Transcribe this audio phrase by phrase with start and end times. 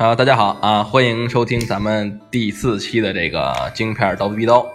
[0.00, 4.66] 好，大家好啊，欢迎收听咱们第四期的这个京片刀逼刀。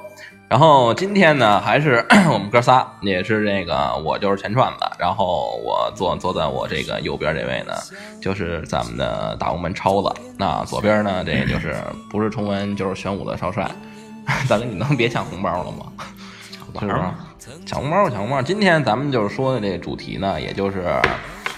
[0.47, 7.73] 然后今天呢，还是 我们哥仨，也是这个我就是钱串子，然后我坐坐在我这个右边这位呢，
[8.21, 10.13] 就是咱们的大红门超子。
[10.37, 11.75] 那左边呢，这就是
[12.11, 13.67] 不是崇文就是玄武的少帅。
[14.47, 15.91] 大哥，你能别抢红包了吗？
[16.79, 17.01] 是不是？
[17.65, 18.43] 抢红包，抢红包。
[18.43, 20.83] 今天咱们就是说的这个主题呢，也就是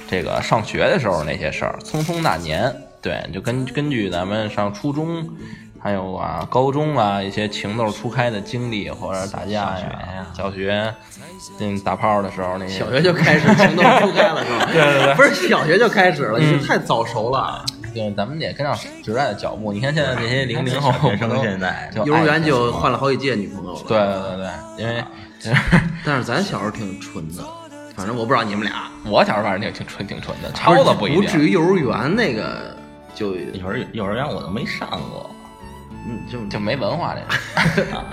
[0.07, 1.77] 这个上学的时候那些事儿。
[1.83, 2.73] 匆匆那年，
[3.07, 5.25] 对，就根根据咱们上初中，
[5.79, 10.93] 还有啊高中啊一些情窦初开的经历，或者打架呀、小学，
[11.61, 12.77] 嗯打炮的时候那些。
[12.77, 14.65] 小学就开始情窦初开了是吧？
[14.73, 17.63] 对对对不是小学就开始了，你这太早熟了。
[17.93, 19.71] 对，咱们得跟上时代的脚步。
[19.71, 22.91] 你看现在这些零零后学生现在幼儿园就换。
[22.91, 23.79] 了好几届女朋友了。
[23.87, 25.03] 对对对对，因为
[26.05, 27.41] 但是咱小时候挺纯的，
[27.95, 31.39] 反正我不知道你们俩，我小时候反正挺挺纯挺纯的，超子不一不至。
[31.39, 32.76] 于幼儿园那个
[33.17, 35.29] 就幼儿幼儿园我都没上过，
[36.07, 37.91] 嗯就就没文化这个。
[37.97, 38.05] 啊，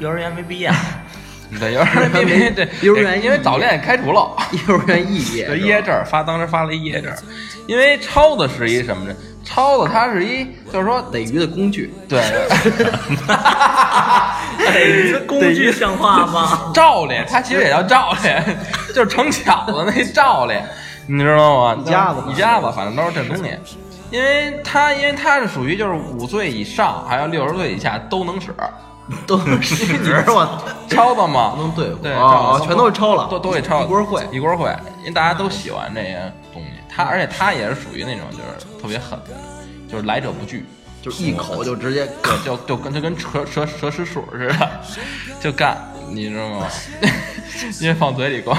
[0.00, 0.72] 幼儿园没毕业，
[1.60, 4.34] 对，幼儿园没没 对，幼儿园因为早恋开除了，
[4.66, 7.12] 幼儿园肄业就，毕业证发，当时发了一毕业证。
[7.66, 9.14] 因为超子是一什么呢？
[9.44, 11.92] 超子它是一，就是说，逮鱼的工具。
[12.08, 12.20] 对，
[14.58, 16.70] 逮鱼的工具像话吗？
[16.72, 18.42] 照脸，它其实也叫照脸，
[18.94, 20.64] 就是盛饺子那照脸，
[21.06, 21.82] 你知道吗？
[21.84, 23.50] 一家子一家子，反正都是这东西。
[24.10, 28.54] 因为它，因为它是属于就是五岁以上，还有六十岁以下都能使，
[29.26, 29.84] 都能使
[30.28, 31.96] 我超子嘛， 能对付。
[31.96, 32.12] 对，
[32.66, 33.28] 全都是超了。
[33.28, 34.30] 都都给超一锅烩。
[34.30, 36.68] 一锅烩，因为大家都喜欢这些东西。
[36.88, 39.36] 他而且他也是属于那种就是特别狠的，
[39.90, 40.64] 就是来者不拒，
[41.02, 44.70] 就一口就直接 对，就就跟就跟蛇蛇蛇吃鼠似的，
[45.40, 45.76] 就干，
[46.08, 46.66] 你知道吗？
[47.80, 48.56] 因为放嘴里光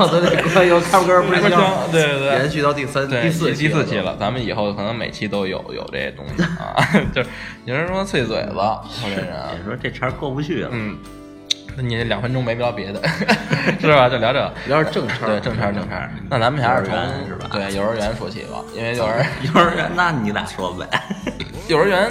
[0.00, 1.60] 放在那个又开不根不不香香，，
[1.92, 2.28] 对对对。
[2.38, 4.16] 延续到第三、第四第四期了。
[4.18, 6.74] 咱们以后可能每期都有有这些东西啊
[7.14, 7.28] 就是
[7.66, 10.96] 有人说碎嘴子，或者是啊你说这茬过不去了，嗯，
[11.76, 13.00] 那你两分钟没聊别的，
[13.78, 14.08] 是吧？
[14.08, 14.52] 就聊这个。
[14.68, 16.10] 聊点正事儿，对，正茬正茬。
[16.30, 20.86] 那咱们还是从幼儿园是吧对幼儿园说起吧，因为幼儿幼儿园那你俩说呗，
[21.68, 22.10] 幼儿园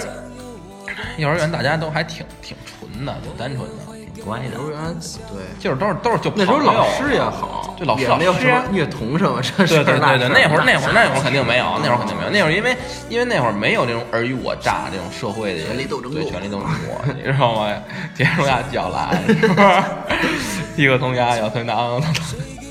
[1.18, 3.89] 幼儿园大家都还挺挺纯的，挺单纯的，挺
[4.24, 4.66] 乖的幼。
[4.66, 4.94] 儿园
[5.32, 5.42] 对。
[5.58, 12.76] 就是都是都是就那时候老师也好，对老师也没有老师什么虐童什么这事对对对对，那会儿那会儿那会儿肯定没有，那会儿肯定没有，那会儿因为
[13.08, 17.72] 因为那会儿没有这种尔虞我诈这种社会的权力斗争对权力斗争过，你知道吗？
[18.16, 19.82] 铁虫牙叫来，是不是？
[20.82, 22.00] 一个铜牙咬成当，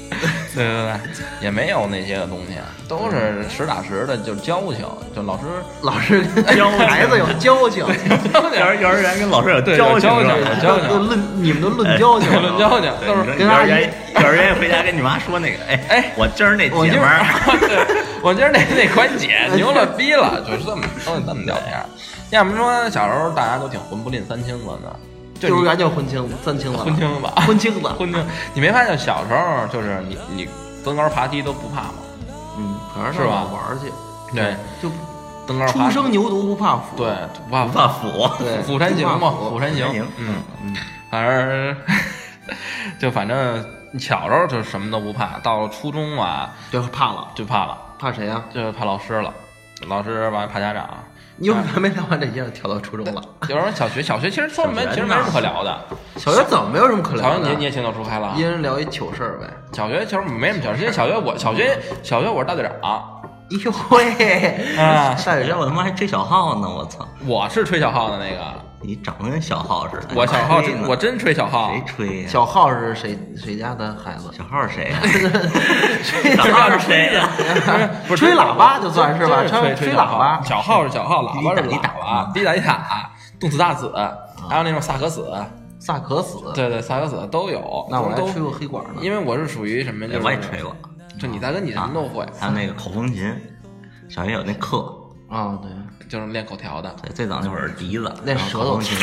[0.55, 0.99] 对对对，
[1.41, 2.55] 也没有那些个东西，
[2.87, 5.43] 都是实打实的，就是交情，就老师
[5.81, 10.89] 老师跟 孩子有交情，幼儿幼儿园跟老师有对交情有交情交情。
[10.89, 16.05] 都论你们都论交情， 论交情都是跟阿姨幼儿园幼儿园回家跟你妈说那个，哎哎。
[16.15, 17.23] 我今儿那我今姐们儿，
[18.21, 21.79] 我今儿那那款姐牛了逼了，就是这么都是这么聊天。
[22.31, 25.08] 要么说小时候大家都挺混不吝三清子的，就
[25.47, 28.25] 幼儿园就婚青三青子，婚青子，婚青子，婚青。
[28.53, 30.49] 你没发现小时候就是你你
[30.83, 31.93] 登高爬梯都不怕吗？
[32.57, 33.91] 嗯，可能是吧玩儿去，
[34.35, 34.91] 对，就
[35.47, 37.07] 登高爬初生牛犊不怕虎，对
[37.47, 40.75] 不怕不怕虎，对釜山行嘛，虎山行嗯嗯，
[41.09, 41.75] 反正
[42.99, 43.65] 就反正
[43.97, 48.43] 小时候就什么都不怕，到了初中啊就怕了，就怕了，怕谁呀？
[48.53, 49.33] 就怕老师了，
[49.87, 50.85] 老师完了怕家长。
[51.41, 53.21] 你幼儿园没聊完这些，跳到初中了。
[53.47, 55.79] 有时候小学，小学其实说没，其实没什么可聊的。
[56.17, 57.37] 小学怎么没有什么可聊的？
[57.37, 58.41] 小学你你也情窦初开了啊一。
[58.41, 59.47] 人聊一糗事儿呗。
[59.71, 62.73] 小学其实没什么糗事，因为小学我小学小学我是大队长
[63.51, 67.07] 哎呦喂，啊，大学我他妈还吹小号呢，我操！
[67.25, 68.43] 我是吹小号的那个，
[68.81, 72.27] 你长得跟小号似的，我小号真我真吹小号谁，吹呀？
[72.29, 74.29] 小浩是谁谁家的孩子？
[74.31, 74.99] 小号是谁呀？
[76.03, 77.29] 吹小号是谁呀？
[78.07, 80.41] 不是吹喇叭就算是吧，真吹吹喇叭。
[80.43, 83.91] 小号是小号，喇叭是喇叭，滴答滴答，动次打次，
[84.49, 85.29] 还有那种萨克斯，
[85.79, 86.37] 萨克斯。
[86.55, 87.85] 对对，萨克斯都有。
[87.91, 89.01] 那我还吹过黑管呢。
[89.01, 90.07] 因为我是属于什么？
[90.07, 90.73] 就是我也吹过，
[91.19, 93.35] 就你大哥你什么都会，还有那个口风琴，
[94.07, 94.77] 小学有那课，
[95.29, 95.69] 啊，对，
[96.09, 96.93] 就是练口条的。
[97.13, 98.97] 最早那会儿是笛子，练舌头口风琴。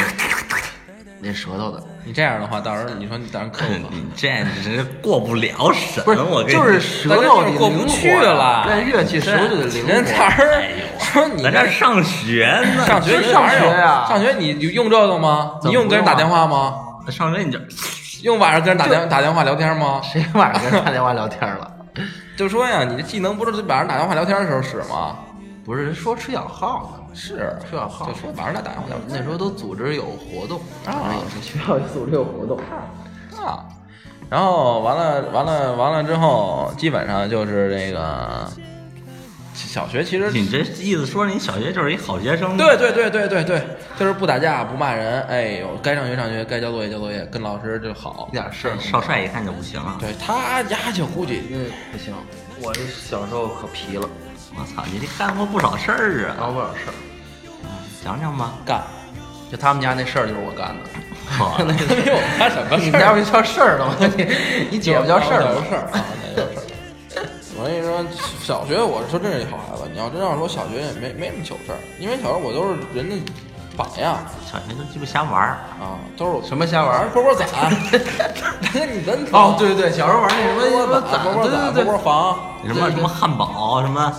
[1.22, 3.88] 练舌头的，你这样的话，到时候你说你到时候克服。
[3.90, 4.28] 你这
[4.62, 10.10] 这过不了审，不是我跟你就是舌头过不去了练乐器手就得灵人活。
[10.10, 15.52] 词儿哎呦说你在这上学呢， 上学上学呀上学你你用这个吗？
[15.64, 16.74] 你用跟人打电话吗？
[17.08, 17.58] 上学你就
[18.22, 20.02] 用晚上跟人打电打电话聊天吗？
[20.02, 21.72] 谁晚上跟人打电话聊天了？
[22.36, 25.16] 就说呀，你的技能不是晚上打电话聊天的时候使吗？
[25.66, 28.14] 不是人说吃小号呢，是吃小号就。
[28.14, 32.56] 说玩了打电话聊天那时候都组织有活动啊也是学校组织有活动。
[33.36, 33.66] 啊。
[34.30, 38.48] 然后完了完了完了之后，基本上就是这个
[39.54, 42.56] 小学其实你这意思说你小学就是一好学生？
[42.56, 43.62] 对对对对对对，
[43.98, 48.32] 就是不打架不骂人，哎呦，该上学上学，该交作业交作业，跟老师就好一。
[48.32, 49.96] 点事儿少帅一看就不行了。
[49.98, 52.14] 对他呀，就估计嗯，不行，
[52.60, 54.08] 我这小时候可皮了，
[54.58, 56.36] 我操，你这干过不少事儿啊！
[56.38, 56.94] 干过不少事儿。
[58.04, 58.52] 讲讲吧。
[58.64, 58.82] 干，
[59.50, 60.82] 就他们家那事儿就是我干的。
[61.40, 63.94] 哇没有他什么你事儿，家不叫事儿了吗？
[64.16, 64.26] 你
[64.70, 65.64] 你姐夫叫事儿的吗？
[65.68, 66.62] 事儿啊，那叫事儿。
[67.58, 68.04] 我跟你说，
[68.42, 69.82] 小学我说真是一好孩子。
[69.92, 73.16] 你要真要说小学也没没什么糗事儿，因为小时候我都是人家
[73.76, 77.08] 榜样小学都鸡巴瞎玩儿，啊，都是我什么瞎玩儿？
[77.12, 77.68] 波波攒， 大
[78.72, 84.12] 哥你真哦，对对对，小时候玩那什么波波攒，波波攒，波波，房，什么什么汉堡，什么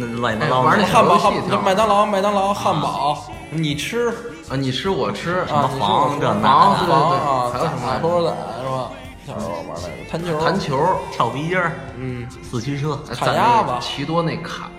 [0.00, 4.08] 那乱七八糟的哎玩那汉堡小游戏挺好麦当劳麦当劳汉堡，你吃
[4.48, 8.90] 啊，你吃我吃啊，么房这那房的对对对啊，还有什么来着波波攒是吧？
[9.26, 14.70] 小时候玩那个弹球，弹，球，跳皮筋儿、嗯，四驱车，攒卡鸭子那奇多那卡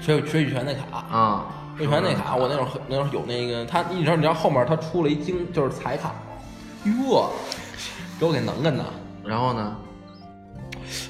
[0.00, 1.16] 水水羽泉那卡。
[1.16, 1.44] 啊，
[1.76, 6.12] 水羽泉那卡，我那会儿那会儿有那个，他你知道你知道后面他出了一精就是彩卡，
[6.84, 7.30] 哟，
[8.18, 8.84] 给我给能跟的，
[9.24, 9.74] 然后呢，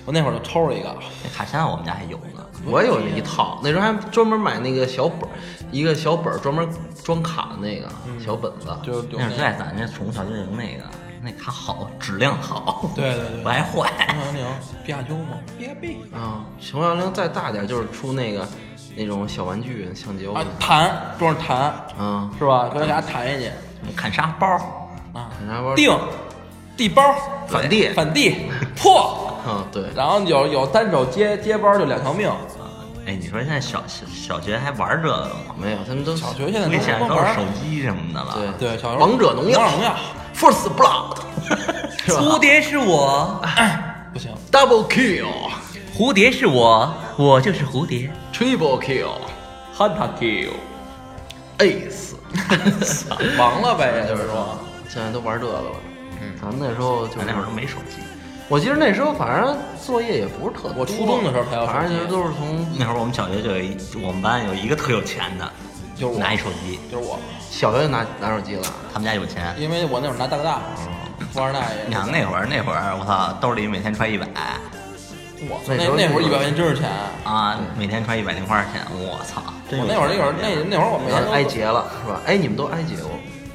[0.05, 0.95] 我那会儿就抽了一个，
[1.25, 2.45] 那卡现在我们家还有呢。
[2.65, 5.33] 我有那一套，那时候还专门买那个小本儿，
[5.71, 6.69] 一个小本儿专门
[7.03, 7.89] 装卡的那个
[8.25, 10.85] 小本子，就是在那咱这宠物小精灵那个，
[11.23, 13.91] 那卡好，质量好，对对对不爱坏。
[14.09, 14.47] 红小灵
[14.85, 18.47] 比亚丘嘛，比亚比啊，熊幺零再大点就是出那个
[18.97, 22.69] 那种小玩具橡胶啊的，弹装上弹嗯，是吧？
[22.73, 23.51] 给它给它弹下去
[23.97, 24.47] 砍沙包，
[25.15, 25.97] 啊，砍沙包定
[26.77, 27.03] 地包
[27.47, 28.37] 反地反地
[28.77, 32.31] 破， 啊，对，然后有有单手接接包就两条命，
[33.07, 35.55] 哎，你说现在小小小学还玩这个吗？
[35.57, 37.37] 没有，他们都小学现在都是手光玩儿。
[37.63, 38.35] 机什么的了。
[38.59, 38.69] 对。
[38.69, 39.59] 对小时候王者荣耀。
[39.61, 39.97] 王者荣耀。
[40.35, 41.19] First Blood
[42.07, 43.41] 蝴蝶是我，
[44.13, 45.27] 不行，？Double Kill
[45.95, 48.11] 蝴蝶是我，我就是蝴蝶。
[48.33, 50.09] Triple Kill，Hunter
[51.59, 52.15] kill，Ace，
[53.37, 54.57] 忙 了呗，就是说。
[54.89, 55.63] 现在都玩这个了。
[56.23, 58.01] 嗯，咱们那时候就那会儿都没手机，
[58.51, 65.49] 我记得那时候反正作业也不是特多，我初中的时候反正就是都是从那会儿我们小学就有一，我们班有一个特有钱的，
[65.95, 67.17] 就是我拿一手机，就是我，
[67.49, 68.65] 小学就拿拿手机了。
[68.93, 69.55] 他们家有钱。
[69.57, 70.59] 因为我那会儿拿大哥大，
[71.33, 74.27] 富二代也你想那会儿，那会儿我操，兜里每天揣一百
[75.49, 76.91] 我操那那会儿就一百块钱真是钱，
[77.23, 79.41] 啊，每天揣一百零花钱，我操！
[79.71, 82.21] 我那会儿那会儿那那会儿我每天挨劫了是吧？
[82.27, 83.13] 哎，你们都挨劫过，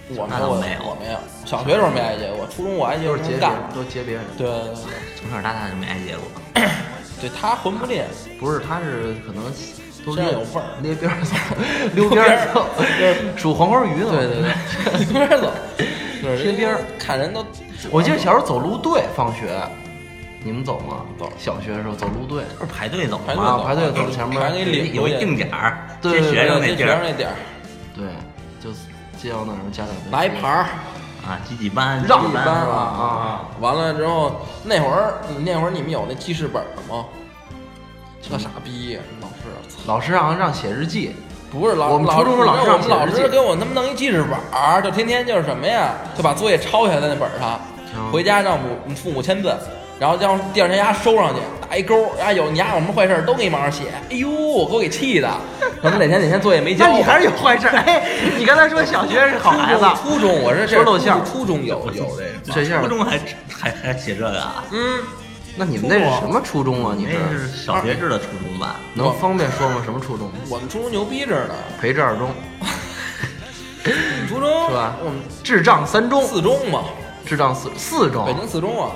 [0.09, 4.23] 我没有我没有，小学时候没挨劫过，初中我挨劫都是劫别人，，都劫别人。
[4.37, 6.61] 对对对从小到大就没挨劫过。
[7.19, 8.03] 对，他混不吝，
[8.39, 9.43] 不是，他是可能
[10.05, 11.35] 都身上咧有味儿捏边儿走，
[11.95, 12.67] 溜边儿走，
[13.35, 14.11] 数黄花鱼呢。
[14.11, 15.51] 对对对，溜边儿走，
[16.21, 17.43] 就是贴边儿看人都，
[17.89, 19.59] 我记得小时候走路队放学，
[20.43, 21.01] 你们走吗？
[21.17, 27.35] 走小学的时候走路队，不是排队走啊排队走，前面有定点儿，接学生那地儿学生那点儿
[27.95, 28.05] 对，
[29.25, 30.65] 就街到那儿家长就拿一牌儿。
[31.25, 37.05] 啊，几几班，让几几班是吧啊，完了之后，那会儿那会儿你们有那记事本儿吗？
[38.21, 39.43] 特傻逼，老师，
[39.87, 41.15] 老师让让写日记，
[41.51, 47.59] 不是老我们老初中时候老师我们老让写日记师给我他妈弄一记事本儿，就天天就是什么呀，就把作业抄下来在那本儿上，
[47.95, 49.51] 嗯回家让母父母签字，
[49.99, 51.41] 然后让第二天丫收上去，
[51.75, 53.89] 打一勾，啊有你丫有什么坏事儿都给你往上写。
[54.09, 55.29] 哎呦，我给我给气的，
[55.81, 56.87] 可能哪天哪天作业没交。
[56.87, 57.75] 那你还是有坏事儿。
[57.75, 62.05] 哎，你刚才说小学是好孩子，初中我是这说露馅儿初中有有
[62.45, 64.63] 这个，这下初中还还还写这个啊？
[64.71, 65.03] 嗯，
[65.57, 66.95] 那你们那是什么初中啊？
[66.97, 68.77] 你那是是小学制的初中吧？
[68.93, 69.81] 能方便说吗？
[69.83, 70.31] 什么初中？
[70.49, 72.29] 我们初中牛逼着呢，培智二中
[74.29, 76.85] 初中是吧我们智障三中，四中嘛，
[77.25, 78.91] 智障四四中北，京四中啊，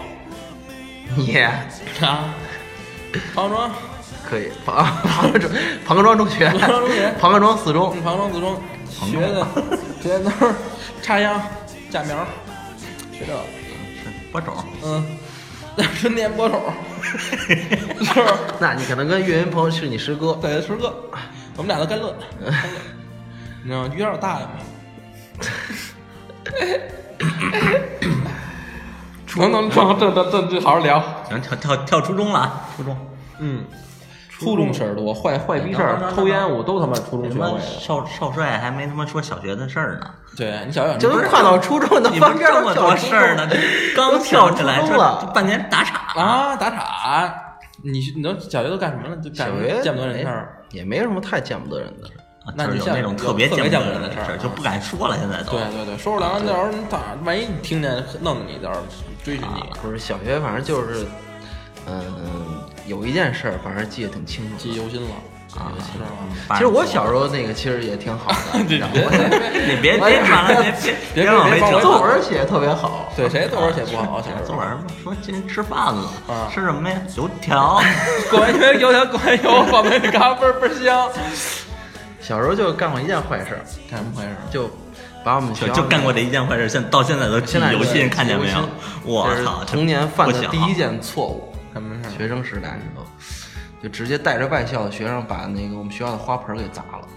[1.17, 2.33] 你啊，
[3.34, 3.72] 庞庄，
[4.30, 5.51] 可以庞庞各庄
[5.86, 8.62] 庞各庄中学，庞各庄中学庞各庄四中嗯，庞庄四中
[8.94, 9.48] 学的
[10.01, 10.54] 学的都是
[11.01, 11.42] 插秧、
[11.89, 12.18] 架苗，
[13.12, 13.39] 学这个，
[14.04, 15.18] 是播种，嗯，
[16.00, 16.62] 春天播种，
[17.01, 17.58] 是？
[18.60, 20.94] 那你可能跟岳云鹏是你师哥，对，师哥，
[21.58, 22.16] 我们俩都干乐，
[23.63, 23.92] 你知道吗？
[23.96, 24.51] 于老大爷吗？
[29.38, 31.00] 能能能，这这这这好好聊。
[31.29, 32.98] 行，跳跳跳初中了啊，初中。
[33.39, 33.63] 嗯，
[34.29, 37.65] 初中事儿多，坏坏逼事儿，抽烟我都他妈初中什么学会的。
[37.79, 43.57] 少少帅还没他妈说小学的事儿呢，对你想想，这都不是快到初中的你们翻边儿这么多事儿呢，这
[43.95, 47.33] 刚跳起来这半年打岔，啊，打岔，
[47.83, 49.17] 你你都小学都干什么了？
[49.17, 50.55] 就干小学见不得人事儿。
[50.71, 52.07] 也没什么太见不得人的
[52.56, 55.51] 那你像那种特别有特别见不得人的事儿就不敢说了，现在都。
[55.51, 58.86] 对对对，说说两个，到时候你打，万一你听见弄你，到时候
[59.24, 61.06] 追寻你，不是小学，反正就是，
[61.88, 62.01] 嗯，
[62.86, 64.60] 有一件事儿，反正记得挺清楚的。
[64.62, 65.10] 记忆犹新了。
[65.58, 65.74] 啊，
[66.53, 68.77] 其实我小时候那个其实也挺好的，你别
[69.82, 74.22] 别别别别往回整别别作文写得特别好， 对谁作文写不好？
[74.22, 74.68] 小时候作文
[75.03, 77.01] 说今天吃饭了啊，吃什么呀？
[77.18, 77.82] 油条。
[78.29, 81.10] 过完油油条过完油，放那里嘎嘣儿倍儿香。
[82.29, 83.59] 小时候就干过一件坏事，
[83.89, 84.36] 干什么坏事？
[84.51, 84.69] 就
[85.24, 88.69] 把我们学校就干过这一件坏事，现到现在都记现在忆犹新，看见没有
[89.03, 91.51] 我操，童年犯的第一件错误。
[91.74, 92.12] 什么事儿？
[92.15, 93.03] 学生时代时候，
[93.81, 97.07] 就直接带着外校的学生把那个我们学校的花盆给砸了，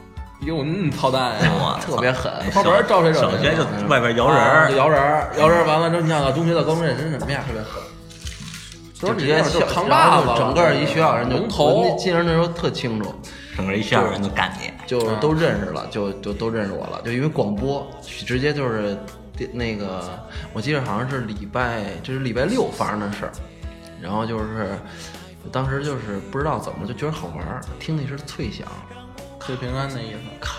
[0.46, 1.50] 哟，那么操蛋呀！
[1.60, 2.32] 我 特别狠。
[2.50, 4.98] 花盆儿招谁惹谁小学就了外边摇人摇人，
[5.38, 7.44] 摇人完了之后，你想想中学到高中认真什么呀？
[7.46, 7.82] 特别狠，
[8.94, 13.14] 就直接就扛把子了，整个一学校人就龙头我那记着那时候特清楚，
[13.56, 14.70] 整个一学校人都干你。
[14.86, 18.98] 就都认识了，就就都认识我了，就因为广播直接就是
[19.52, 20.02] 那个，
[20.52, 23.32] 我记得好像是礼拜，这是礼拜六发生的事儿，
[24.02, 24.78] 然后就是
[25.50, 28.66] 当时就是不知道怎么就觉得好玩儿，听那声脆响，
[29.40, 30.18] 脆平安的意思。
[30.40, 30.58] 咔，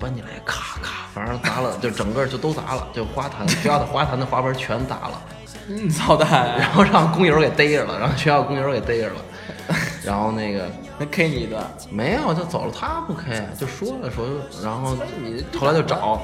[0.00, 5.22] 搬起来咔咔，反正砸了，就整个就都砸了，就花坛学校的花坛的花盆全砸了，
[5.68, 6.72] 嗯，操蛋然！
[6.72, 9.22] 后让工友给逮着了，让学校工友给逮着了，
[10.02, 10.68] 然后那个
[11.02, 14.24] 那 K 你一顿，没有就走了，他不 K，，就说了说，
[14.62, 16.22] 然后你后来就找，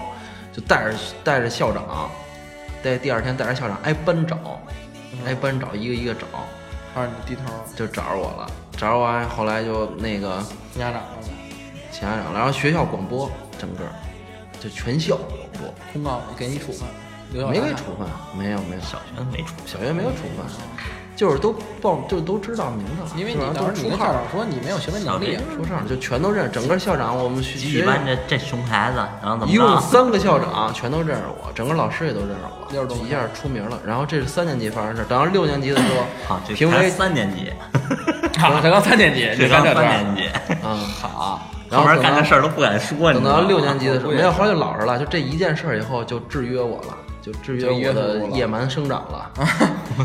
[0.52, 2.08] 就带着带着校长，
[2.80, 4.38] 带第二天带着校长挨班找，
[5.26, 6.26] 挨班找，一个一个找，
[6.94, 7.42] 让你低头，
[7.74, 10.40] 就找着我了，找着完后来就那个
[10.78, 11.02] 家长
[11.90, 13.80] 请家长，然后学校广播整个
[14.60, 15.74] 就全校广播。
[15.92, 16.86] 通告给你处分，
[17.32, 18.06] 没给处分，
[18.38, 20.46] 没有没有，小学没处，小学没有处分，
[21.18, 29.80] 就是都报就都知道名字了，因为你当时出校长说你没有行为能力啊，出上就全都认识，整个校长我们学学一般这这熊孩子，然后怎么一共？
[29.80, 32.34] 三个校长全都认识我，整个老师也都认识
[32.70, 33.76] 我，一下出名了。
[33.84, 37.52] 然后这是三年级发生的事，等到六年级的时候啊，，评为三年级，
[38.38, 39.82] 好，才刚三年级， 这刚这事儿。
[39.82, 40.30] 三年级，
[40.64, 46.96] 嗯，好，然后面后等到干的事儿都不敢说，等到六年级的时候，没有，后来就老实了，就这一件事儿以后就制约我了，
[47.32, 49.30] 就制约我的野蛮生长了。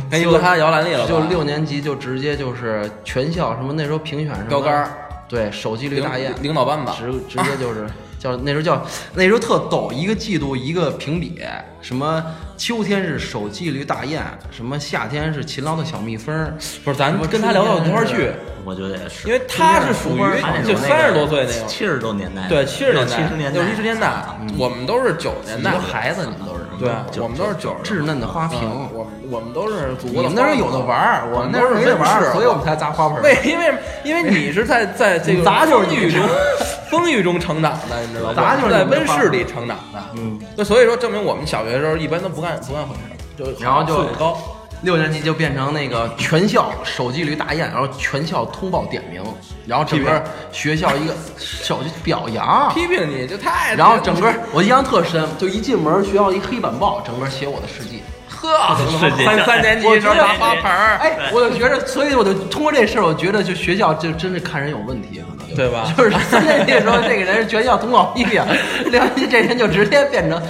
[0.10, 4.89] 跟一个他摇篮里了，就六年级就直接就是全校什么那时候评选什么标杆儿，
[5.30, 7.88] 对手纪律大雁，领导班子， 直直接就是
[8.20, 11.42] 叫那时候叫那时候特逗，一个季度一个评比，
[11.82, 12.24] 什么
[12.58, 16.53] 秋天是手纪律大雁，什么夏天是勤劳的小蜜蜂，
[16.84, 18.32] 不是咱跟他聊到一块儿去，
[18.63, 20.22] 我觉得也是，因为他是属于
[20.65, 24.24] 就三十多岁那个，七十多年代，对七十年代，七十年代，六七十年代，
[24.58, 28.60] 我们都是九十年代孩子你们都是对，九我们都是九十稚嫩的花瓶。
[28.63, 33.22] 嗯我们我们都是祖国的们那时候有的玩儿，我们那时候没得玩儿，所以我们才砸花盆儿。
[33.24, 36.22] 为因为因为你是在在这个 砸就是你风雨中
[36.92, 38.34] 风雨中成长的，你知道吗？
[38.36, 42.94] 砸就是在温室里成长的，嗯，就所以说证明我们小学的时候一般都不干不干坏
[43.38, 44.38] 事，就然后就高，
[44.82, 49.24] 六年级就变成那个全校手纪律大雁，然后全校通报点名，
[49.65, 58.01] 然后整个学校一个手机表扬，批评你就太，然后整个我印象特深，就一进门学校一黑板报，整个写我的事迹。
[58.27, 58.75] 呵，
[59.24, 65.55] 三三年级时候拿花盆儿，哎，我就觉得，所以我就通过这事儿，我觉得就学校就真的看人有问题，可能就。
[65.55, 65.93] 对吧？
[65.98, 68.43] 就是三年级的时候，这个人是全校通报批评，
[68.91, 70.41] 两年级这人就直接变成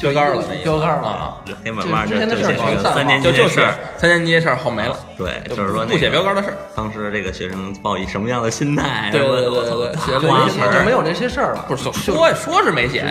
[0.00, 1.08] 标杆了标杆了。
[1.08, 3.78] 啊，这黑板报之前的就就写事三年级就就的事儿是。
[3.96, 9.08] 三年级的事儿后没了，对，就就是说不写标杆的事儿，当时这个学生抱以什么样的心态？
[9.10, 11.92] 对对对我对对写就没有这些事儿了，不是说
[12.34, 13.04] 说是没写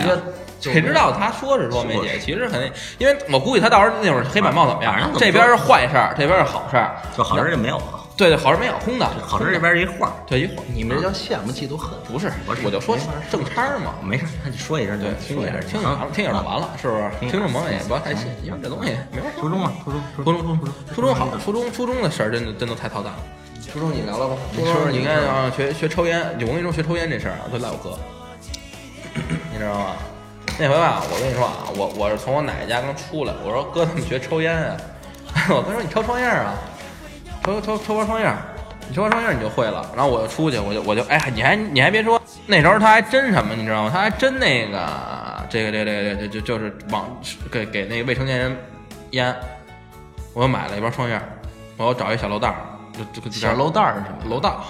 [0.60, 11.98] 谁知道他说是说没写，其实肯定，因为我估计他到时候那会儿黑板报怎么样这边是坏事儿，这边是好事儿，就好事儿就没有了，对对，好事没有，空的，好事这边一画儿，对一晃你们这叫羡慕嫉妒恨。
[12.06, 12.96] 不是不是我就说
[13.30, 17.10] 正差儿嘛，没事儿，那就说一声，对，听一声，听一下，听一下就完了，是不是？
[17.18, 19.40] 听听众朋友也不要太信，因为这东西没法说。
[19.42, 23.18] 初中嘛，初中，初初中，初中，初中好，初中，初中的事儿真的真的太操蛋了。
[23.72, 27.98] 初中你聊聊吧，初中你看啊，学学抽烟，我跟你说学抽烟这事儿啊，都赖我哥，
[29.50, 29.86] 你知道吗？
[30.56, 34.76] 那回吧，我跟你说啊，我我是从我奶奶家刚出来，我说哥怎么学抽烟啊？
[35.50, 36.54] 我哥说你抽抽烟啊，
[37.44, 38.38] 抽抽抽包双叶儿，
[38.88, 39.86] 你抽包双叶儿你就会了。
[39.94, 43.90] 然后我就出去，我就我就哎，你还你还别说，那时候他还真什么，你知道吗？
[43.92, 44.78] 他还真那个
[45.50, 47.06] 这个这个这个这就就是往
[47.52, 48.56] 给给那个未成年人
[49.10, 49.34] 烟，
[50.32, 51.22] 我又买了一包双叶儿，
[51.76, 52.56] 我又找一小楼道儿，
[52.92, 54.30] 就就就小楼道儿是什么？
[54.30, 54.64] 楼道，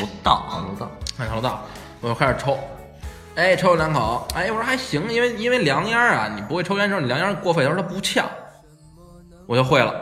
[0.00, 0.90] 楼道啊，楼道。
[1.18, 1.62] 看小楼道，
[2.00, 2.58] 我又开始抽，
[3.34, 8.24] 哎，抽了两口，哎，我说还行，因为因为凉烟儿啊，你不会抽烟的时候，你凉烟儿过肺的时候它不呛，
[9.46, 9.94] 我就会了，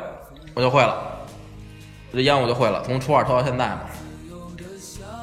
[0.54, 1.09] 我就会了，
[2.12, 3.80] 这烟我就会了，从初二抽到现在嘛，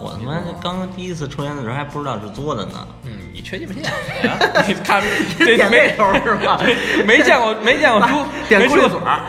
[0.01, 4.37] 我他妈刚第一次抽烟的时候还不知道是嘬的呢，嗯，你缺鸡巴线呀？
[4.67, 5.01] 你看
[5.39, 6.59] 这没头是吧？
[7.05, 8.15] 没见过没见过猪，
[8.47, 9.19] 点没吃过嘴儿，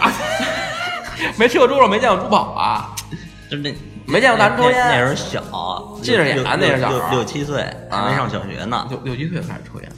[1.36, 2.94] 没吃过猪肉，没见过猪跑啊？
[3.50, 3.74] 就那
[4.06, 4.78] 没见过大人抽烟。
[4.78, 8.86] 那那时候小，近视眼六那是小六六六七岁，还没上小学呢。
[8.90, 9.90] 六六七岁开始抽烟，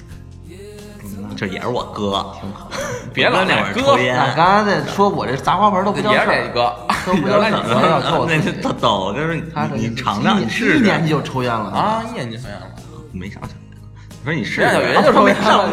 [1.05, 2.67] 嗯这也是我哥，挺可
[3.13, 6.27] 别老那会儿抽烟，那刚才在说我这砸花盆都不叫事儿。
[6.27, 8.61] 这个，都不叫事儿，我要做我那自己。
[8.61, 10.79] 特逗，就是他这你尝尝，你试试。
[10.79, 12.67] 一年级就抽烟了啊，一年级抽烟了，
[13.13, 13.81] 没上小学呢，
[14.25, 15.69] 我说你试人家小就抽烟他了，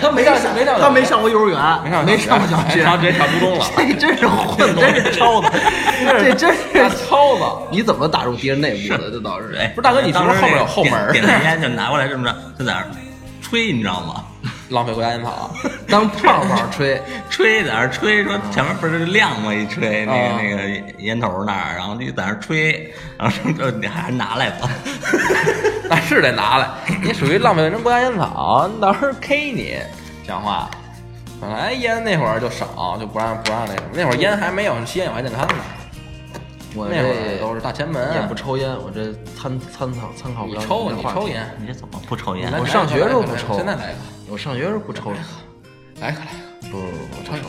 [0.00, 5.48] 他没上没上他没上过幼儿园，没没上上过小学，上直接上初中了， 这真是混，真是超子，
[6.18, 7.06] 这真大是。
[7.06, 7.44] 超子。
[7.70, 9.10] 你怎么打入敌人内部的？
[9.10, 9.54] 这倒是。
[9.58, 12.86] 哎，不是大哥你是不是后面有后门儿点点根烟就拿过来这么着，就在那儿
[13.40, 14.24] 吹，你知道吗？
[14.72, 15.50] 浪费国家烟草，
[15.88, 17.00] 当泡泡吹，
[17.30, 19.52] 吹在那儿吹，说前面不是亮吗？
[19.54, 24.68] 一吹那啊个那个烟头那儿，然后就在那儿吹， 然后说你还是拿来吧。
[25.88, 26.68] 那是得拿来。
[27.02, 29.78] 你属于浪费人国家烟草，你到时候 K 你，
[30.26, 30.70] 讲话。
[31.40, 35.54] 本来烟那会儿就少，就不让不让那个，那会儿烟还没有吸烟有害健康呢。
[36.74, 42.50] 我那会儿这都是大前门，也不抽烟，我这参参考参考不了你抽你抽烟，你这怎么不抽烟？
[42.58, 44.00] 我上学时候不抽现在来一个，
[44.32, 45.12] 我上学时候不抽，
[46.00, 47.48] 来一个来一个，不不不，我抽我抽。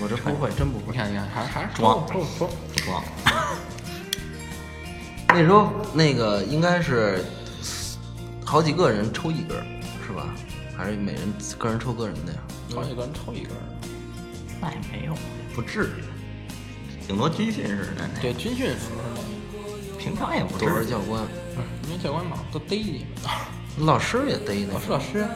[0.00, 0.92] 我这不会，真不会。
[0.92, 2.48] 你看你看，还是还是装抽抽抽。
[2.84, 3.02] 装。
[5.28, 7.24] 那时候那个应该是
[8.44, 9.62] 好几个人抽一根儿，
[10.06, 10.26] 是吧？
[10.76, 12.40] 还是每人个人抽个人的呀？
[12.74, 13.62] 好几个人抽一根儿。
[14.60, 15.14] 那也没有，
[15.54, 16.02] 不至于，
[17.12, 18.08] 顶多军训似的。
[18.22, 19.20] 对，军训什么的，
[19.98, 20.86] 平常也不都是。
[20.86, 21.20] 教官，
[21.84, 23.86] 因为教官嘛都逮你们。
[23.86, 24.80] 老师也逮呢老。
[24.80, 25.26] 师老师，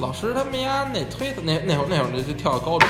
[0.00, 2.88] 老师他们家那推的那那会儿那会儿就就跳到高中，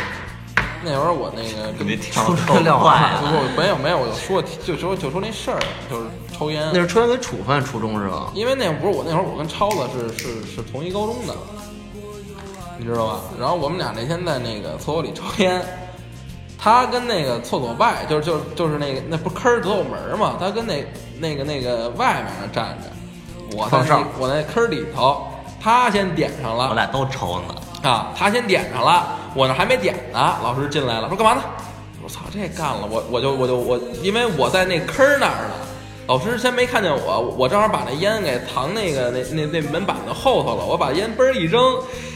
[0.83, 3.43] 那会儿我那个跟出得够这料快啊不了。
[3.55, 6.81] 不没有没有，我就说就说就说那事儿，就是抽烟那。
[6.81, 8.33] 是抽烟给处分，初中是吧？
[8.35, 11.37] 因为那不是我那会儿我跟超子是是是同一高中的，
[12.79, 13.21] 你知道吧？
[13.39, 15.63] 然后我们俩那天在那个厕所里抽烟，
[16.65, 20.83] 他跟那个厕所外就是就是就是那个那不是坑儿都有门儿嘛，他跟那
[21.19, 25.27] 那个那个外面那站着，我在我在那坑儿里头，
[25.63, 26.71] 他先点上了。
[26.71, 26.75] 我。
[26.75, 31.43] 俩都抽呢，啊，他先点上了，我那还没点呢，老师进来了，说干嘛呢？
[32.03, 35.55] 我操，这干了，我我就我就我，因为我在那坑儿那儿呢，
[36.07, 41.63] 老师先没看见我，我正好把那烟给藏那个那那那门板子后头了，我把烟嘣儿一扔，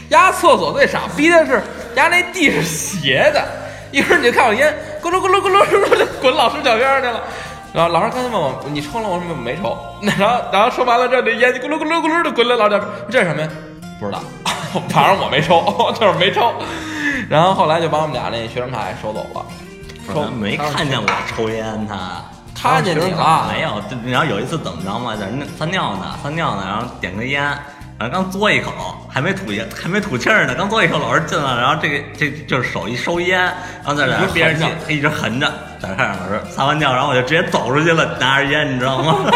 [0.09, 1.61] 压厕所最傻逼的是，
[1.95, 3.47] 压那地是斜的，
[3.91, 7.21] 一会儿你就看我烟咕噜咕噜咕噜咕噜就滚老师脚边上去了。
[7.71, 9.77] 然后老师刚才问我你抽了吗，我说没抽。
[10.17, 13.49] 然后然后说完了之后，这烟就咕噜咕噜咕噜的滚了老师脚边，这是什么呀？
[13.99, 14.19] 不知道，
[14.89, 16.53] 反 正我没抽，就是没抽。
[17.29, 19.45] 然后后来就把我们俩那学生卡也收走了，
[20.07, 22.23] 抽没看见我抽烟，他
[22.59, 23.81] 看见你了，没有。
[24.11, 27.55] 然后有一次怎么着嘛，在那撒尿呢，撒尿呢，然后点根烟，
[27.99, 28.71] 然后刚嘬一口，
[29.09, 39.29] 还没吐烟，还没吐气儿呢，刚嘬一口，老师进来，然后这个这就是手一收烟，然后在这儿憋着气，他一直横着，在这看着老师撒完尿，然后我就直接走出去了，拿着烟，你知道吗？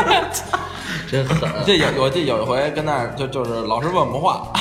[1.12, 1.50] 真狠。
[1.68, 4.54] 这有我记得有一回跟那儿就就是老师问我们话，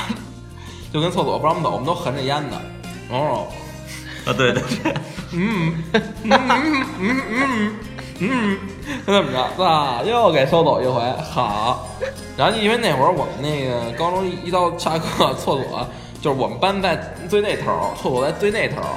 [0.92, 2.60] 就跟厕所不让我们走，我们都横着烟呢。
[3.08, 3.52] 然后
[4.26, 4.94] 啊，对对对，
[5.32, 7.72] 嗯嗯嗯嗯嗯嗯，
[9.06, 11.88] 就这么着，啊，又给收走一回，好。
[12.36, 15.86] 然后因为那会儿我们那个高中一到下课，厕所
[16.20, 18.96] 就是我们班在最那头，厕所在最那头儿，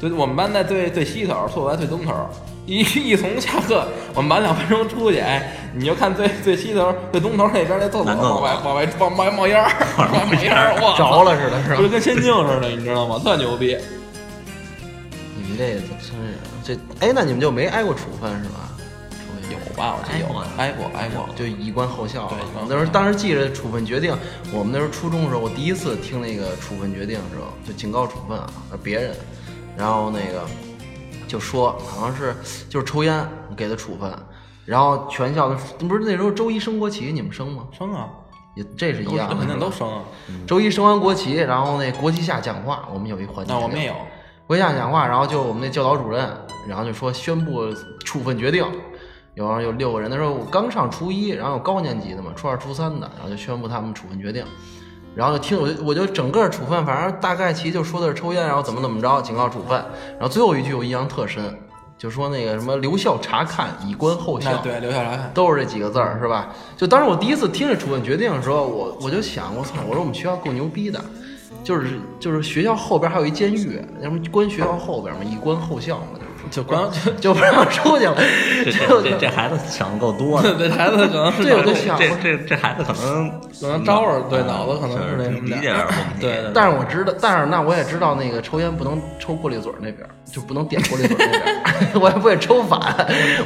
[0.00, 2.12] 就我们班在最最西头，厕所在最东头。
[2.64, 2.78] 一
[3.10, 3.84] 一从下课，
[4.14, 11.88] 我们晚两分钟出去，哎，你就看最最西头、最东头那边那厕所往外往外往外冒烟儿，往外冒烟儿，哇，着了似的，是吧就？
[11.88, 13.20] 跟仙境似的，你知道吗？
[13.24, 13.76] 特牛逼。
[15.36, 16.12] 你们这真是
[16.64, 18.68] 这哎，那你们就没挨过处分是吧？
[19.50, 19.96] 有吧？
[19.98, 21.28] 我记得有挨挨过挨过。
[21.36, 22.30] 就以观后效了。
[22.30, 24.16] 对那时候当时记着处分决定，
[24.52, 28.50] 我们那时候初中的时候，我第一次听那个处分决定的时候，就警告处分啊，
[28.82, 29.14] 别人，
[29.76, 30.46] 然后那个
[31.28, 32.34] 就说好像是
[32.70, 34.10] 就是抽烟给的处分，
[34.64, 37.64] 然后全校的不是那时候周一升国旗，你们升吗？
[37.76, 38.08] 升啊，
[38.54, 40.02] 也这是一样的，肯定都升啊。
[40.46, 43.94] 周一升完国旗，然后那国旗下讲话，我们有一环节，那我们也有，
[44.52, 46.28] 国旗下讲话，然后就我们那教导主任，
[46.68, 47.72] 然后就说宣布
[48.04, 48.62] 处分决定，
[49.32, 54.44] 有有六个人，那时候我刚上初一，然后有高年级的嘛，初二、初三的，然后就宣布他们处分决定，
[55.14, 59.82] 然后就听我就我就整个处分，反正大概其就说的是抽烟，然后怎么怎么着，警告处分，
[60.18, 61.42] 然后最后一句我印象特深，
[61.96, 64.54] 就说那个什么留校察看，以观后效。
[64.58, 65.30] 对留下来看。
[65.32, 66.48] 都是这几个字儿，是吧？
[66.76, 71.02] 就当时我第一次听这处分决定的时候，我我就想，我操，我说我们学校够牛逼的，
[71.62, 78.16] 就是就是学校后边还有一监狱，那什么关学校后边嘛，以观后效嘛，就是就关就就不让出去了。
[78.64, 85.76] 这就这这这孩子想的够多的，这孩子可能是这我就想这这这孩子可能可能招儿对嗯脑子可能是那什么理解点。
[86.20, 91.62] 对对，但是我知道，但是那我也知道，那个抽烟不能抽玻璃嘴儿那边儿，就不能点玻璃嘴儿那边儿。
[92.00, 92.80] 我也不会抽反，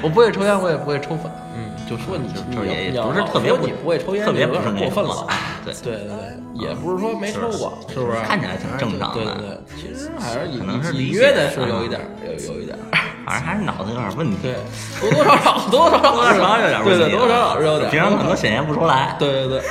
[0.02, 1.30] 我不会抽烟，我也不会抽反。
[1.54, 2.28] 嗯，就说你
[2.68, 5.26] 也要不是特别你不会抽烟，特别有点不是那过分了。
[5.64, 8.18] 对对对对，也不是说没抽过，是不是？
[8.22, 10.48] 看起来挺正常的，对对对，其实还是
[10.92, 12.82] 隐约的是啊有一点儿，有有一点儿。
[13.26, 14.54] 反正还是脑子有点问题，对，
[15.00, 17.90] 多多少少， 多多少少，有点问题，对对，多多少少是有点。
[17.90, 19.16] 平常可能显现不出来。
[19.18, 19.62] 对对对，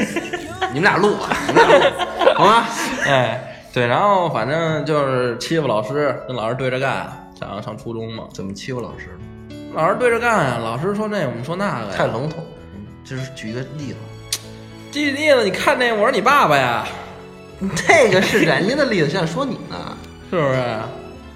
[0.72, 1.84] 你们俩录吧，你们俩录，
[2.36, 2.64] 好吗？
[3.06, 7.10] 哎，对，然后反正就是欺负老师，跟老师对着干。
[7.40, 9.18] 上上初中嘛，怎么欺负老师？
[9.72, 12.44] 老师对着干呀，老师说那，我们说那个呀，太笼统。
[13.04, 13.96] 就是举个例子，
[14.92, 16.86] 举例子，你看那，我是你爸爸呀，
[17.74, 19.96] 这个是人家的例子，现在说你呢。
[20.30, 20.62] 是不是？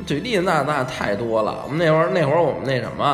[0.06, 1.62] 举例子那那太多了。
[1.64, 3.04] 我们那会儿那会儿我们那什么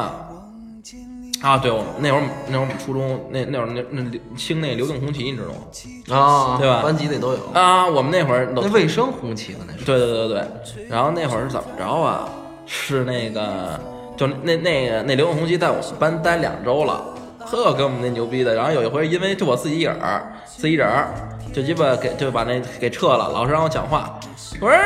[1.42, 1.56] 啊？
[1.56, 6.18] 对，我们那会儿那会儿我们初中那那会儿那那兴那流动红旗，你知道吗？
[6.18, 7.38] 啊对吧班级里都有。
[7.54, 9.84] 啊，我们那会儿都那卫生红旗可那是。
[9.84, 12.28] 对对对对，然后那会儿是怎么着啊？
[12.66, 13.80] 是那个，
[14.20, 17.02] 就那那个那流动红旗在我们班待两周了，
[17.38, 18.54] 呵，跟我们那牛逼的。
[18.54, 21.08] 然后有一回，因为就我自己一人儿，自己一人儿，
[21.54, 23.30] 就鸡巴给就把那给撤了。
[23.32, 24.20] 老师让我讲话，
[24.60, 24.76] 我说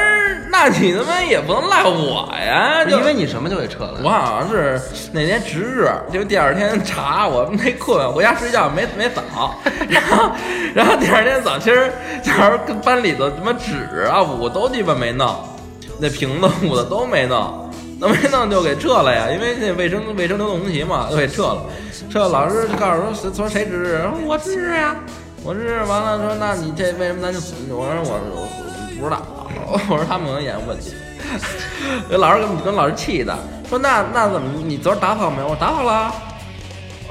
[0.52, 3.98] 那你他妈也不能赖我呀，就因为你什么就给撤了。
[4.04, 4.80] 我好像是
[5.12, 9.52] 那天值日，就第二天查我没困，回家睡觉没没早，
[9.88, 10.30] 然后
[10.72, 11.90] 然后第二天早，其实
[12.22, 15.34] 就是跟班里头什么纸啊我都鸡巴没弄，
[15.98, 17.63] 那瓶子捂的都没弄，
[17.98, 21.62] 那没弄就给撤了呀，因为那卫生卫生流动红旗嘛，就给撤了。
[22.10, 24.96] 撤了，老师就告诉说谁说谁值日，我值日呀，
[25.42, 25.82] 我值日。
[25.84, 27.38] 完了说那你这为什么咱就
[27.74, 29.22] 我说我我不知道，
[29.88, 30.92] 我说他们可能也有问题。
[32.08, 33.36] 给老师跟跟老师气的，
[33.68, 35.48] 说那那怎么你昨儿打扫没有？
[35.48, 36.12] 我打扫了。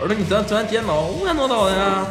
[0.02, 1.08] 我说你昨昨天几点走？
[1.20, 2.06] 五点多走的呀。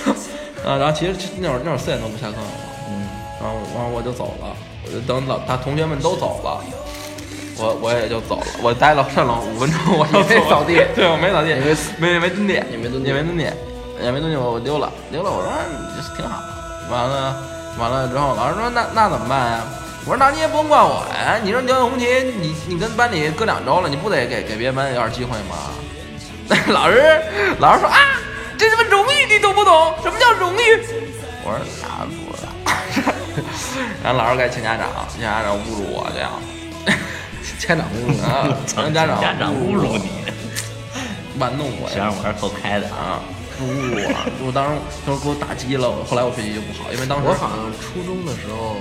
[0.64, 3.04] 啊，然后其实那会儿那会儿四点多不下课了嘛，嗯，
[3.38, 6.64] 然后然后我就走了，我就等老他同学们都走了，
[7.56, 13.44] 我我也就走了，我待了剩了五分钟， 我就你没扫地 对我没扫地，也没没没蹲地，你没蹲地也没蹲地，
[14.02, 15.50] 也没蹲地，我溜了溜了，我说
[16.16, 16.42] 挺好，
[16.90, 17.36] 完了
[17.78, 19.62] 完了之后，老师说那那怎么办呀？
[20.06, 22.06] 我说那你也不用怪我呀，你说流动红旗，
[22.40, 25.70] 你你跟班里搁两周了，你不得给给别的班有点机会吗？
[26.68, 27.00] 老师
[27.58, 27.96] 老师说啊，
[28.58, 29.94] 这他妈荣誉你懂不懂？
[30.02, 30.78] 什么叫荣誉？
[31.42, 32.48] 我说啥不知道。
[34.02, 36.30] 然后老师该请家长，请家长侮辱我这样，
[37.58, 40.10] 家长侮辱啊， 让家长家长侮辱你，
[41.38, 43.20] 玩弄我呀学生我是够开的啊。
[43.20, 43.20] 啊，
[43.60, 45.88] 侮辱我，我当时都给我打击了。
[46.08, 48.76] 后来我学习就不好，因为当时我好像初中的时候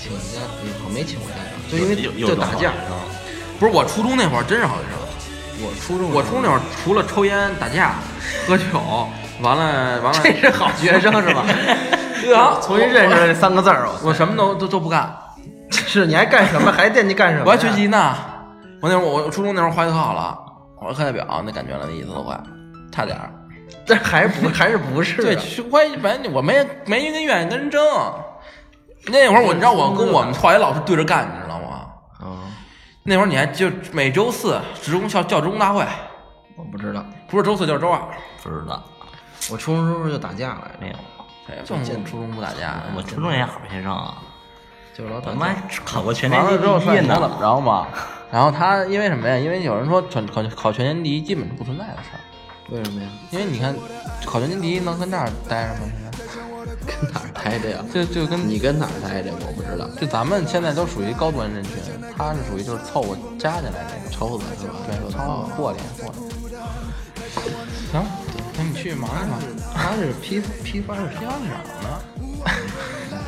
[0.00, 0.40] 请家，
[0.80, 2.72] 好像没请过家长，就因为就打架。
[3.60, 4.98] 不是我初中那会儿真是好学生。
[5.64, 7.94] 我初中，我初中那会儿除了抽烟、打架、
[8.46, 8.64] 喝酒，
[9.40, 11.44] 完了完了，这是好学生是吧？
[12.20, 15.16] 对啊，重新认识了这三个字儿，我我什么都都都不干，
[15.72, 16.70] 是你还干什么？
[16.70, 17.44] 还惦记干什么？
[17.46, 17.86] 我还学习。
[17.86, 18.14] 呢。
[18.80, 20.36] 我那会儿我初中那会儿怀特好了，
[20.80, 22.38] 我是课代表，那感觉了，那意思都快，
[22.90, 23.30] 差点儿。
[23.86, 25.24] 但还是不还是不是啊？
[25.24, 27.80] 对，关键反正我没没一个愿意跟人争。
[29.06, 31.86] 那会儿我你知道我跟我们化学老师对着干，你知道吗？
[32.20, 32.46] 啊，
[33.04, 35.84] 那会儿你还就每周四职工校教职工大会，
[36.56, 37.04] 我不知道。
[37.28, 38.00] 不是周四就是周二。
[38.42, 38.82] 不知道，
[39.50, 40.94] 我初中时候就打架来着，没有。
[41.48, 44.18] 哎呀，就初中不打架，我初中也好学生啊，
[44.96, 45.54] 就是老打我他妈。
[45.84, 46.64] 考过全年级第
[46.96, 47.28] 一呢怎。
[47.30, 47.88] 么着嘛？
[48.32, 49.36] 然后他因为什么呀？
[49.36, 52.20] 因为有人说全考考全年第一基本是不存在的事儿，
[52.70, 53.08] 为什么呀？
[53.30, 53.74] 因为你看
[54.24, 55.92] 考全年第一能跟那儿待着吗？
[55.92, 57.84] 现在跟哪儿待着呀？
[57.92, 59.30] 就就跟你跟哪儿待着？
[59.46, 59.86] 我不知道。
[60.00, 61.72] 就咱们现在都属于高端人群，
[62.16, 64.10] 他是属于就是凑合加进来那种。
[64.10, 64.74] 抽子是吧？
[64.86, 66.30] 对，抽子超过点过年。
[67.92, 68.02] 行，
[68.56, 69.38] 那你去忙去吧。
[69.74, 71.02] 他是批批发是。
[71.08, 72.00] 批发市场呢？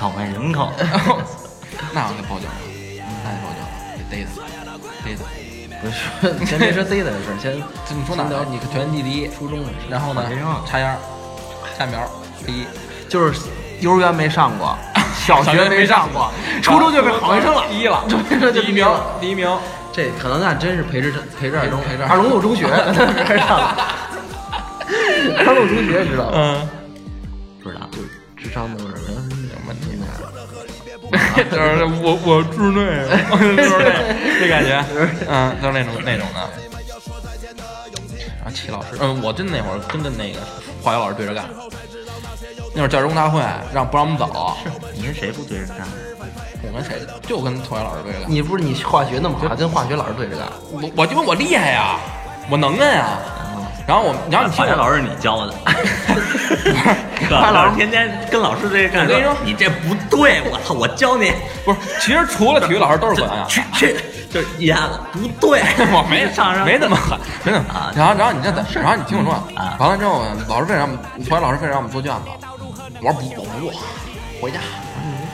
[0.00, 0.72] 讨厌人口，
[1.92, 2.56] 那我得报警了，
[3.22, 4.40] 那得报警了，得逮他，
[5.04, 5.20] 逮他。
[5.82, 7.52] 不是，先别说逮他的事儿，先
[7.84, 8.46] 就你说哪儿？
[8.48, 9.74] 你全年级第一，初中的事。
[9.90, 10.22] 然后呢？
[10.66, 10.96] 插秧儿，
[11.78, 12.00] 下苗
[12.46, 12.64] 第一。
[13.10, 13.40] 就是
[13.80, 14.74] 幼儿园没上过，
[15.20, 16.32] 小学没上过，
[16.62, 18.02] 初中就被好学生了，第一了，
[18.54, 18.86] 第一名，
[19.20, 19.54] 第一名。
[19.92, 22.84] 这可能那真是培智培智二中陪着二龙路中学二
[25.44, 26.34] 龙路中学知道吗？
[26.34, 26.68] 嗯，
[27.62, 27.86] 不知道。
[27.90, 27.98] 就
[28.36, 28.94] 智商都是。
[31.50, 32.80] 就是我我之内，
[33.56, 33.90] 就是那
[34.40, 34.84] 那感觉，
[35.28, 36.40] 嗯，就是那种那种的。
[38.42, 40.40] 然后齐老师，嗯，我真那会儿真跟那个
[40.82, 41.44] 化学老师对着干。
[42.72, 43.40] 那会儿教职工大会
[43.74, 44.56] 让不让我们走，
[44.94, 45.86] 你跟谁不对着干？
[46.62, 48.30] 我跟谁就跟化学老师对着干。
[48.30, 50.46] 你不是你化学那么好，跟化学老师对着干？
[50.70, 51.98] 我我因为我厉害呀，
[52.48, 53.18] 我能耐呀。
[53.90, 55.52] 然后我，然后你听我老师你教的，
[57.28, 61.32] 化学老师老师天天跟老师这干我跟你说你这不对，我操，我教你，
[61.64, 63.44] 不是，其实除了体育老师都是管啊。
[63.48, 63.96] 去去，
[64.32, 72.30] 就一下子不对， 我没上上没那么狠，没那么啊然后然后你这等，然后你听我说啊完了之后，老师为啥同学老师为啥让我们做卷子？
[73.02, 73.72] 我说不，我不做，
[74.40, 74.60] 回家。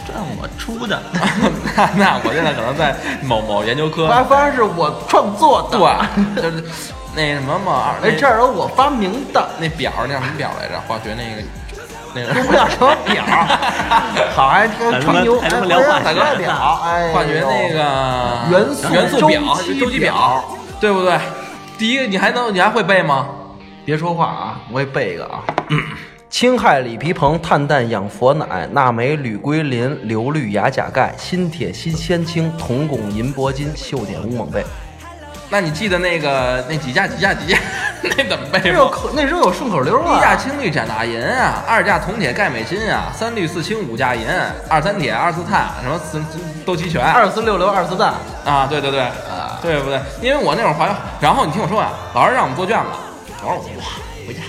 [0.07, 1.03] 这我出的，
[1.77, 5.77] 那那我现在可能在某某研究科，发发是我创作的，
[6.41, 6.65] 对，就是
[7.17, 10.79] 那什么嘛，二哎，这儿有我发明的，那表儿那叫什么表来着？
[10.87, 11.43] 化学那个
[12.15, 13.25] 那个不叫什么表，
[14.37, 17.79] 好还吹牛，还他妈哎聊化学大哥表，哎，化学那个
[18.51, 19.41] 元素元素表
[19.81, 20.45] 周期表表，
[20.79, 21.19] 对不对？
[21.79, 23.27] 第一个你还能你还会背吗？
[23.85, 25.43] 别说话啊，我也背一个啊。
[26.29, 34.63] 氢氦锂铍硼碳氮氧氟氖钠镁铝硅磷硫氯氩钾钙锌铁锌铅氢铜汞银铂金溴碘钨锰钡。
[35.49, 37.57] 那你记得那个那几价几价几价
[38.03, 38.89] 那怎么背这有？
[38.91, 40.37] 口那时候有顺口溜啊一价啊。
[40.37, 44.27] 氢氯钾钠银啊，二价铜铁钙镁锌啊，三氯四氢五价银，
[44.69, 46.21] 二三铁二四碳，什么四
[46.65, 47.05] 都齐全。
[47.05, 50.01] 二四六硫二四氮，啊，对对对，啊对不对？
[50.21, 52.87] 因为我那会儿化学，然后你听我说呀、老师让我们做卷子，
[53.43, 53.85] 我说哇，
[54.27, 54.41] 回家。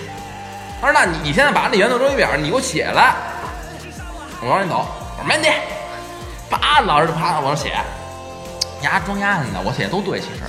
[0.80, 3.14] 他说那你你现在把那元素周期表你给我写来。
[4.40, 5.48] 我说你走，我说没问题。
[6.50, 7.72] 啪，老师就啪，我说写，
[8.82, 10.42] 丫装丫的，我写的都对，其实。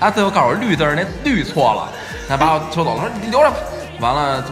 [0.00, 1.88] 啊，最后告诉我绿字儿那绿错了，
[2.28, 3.56] 他把我抽走了，说你留着吧。
[4.00, 4.48] 完了就，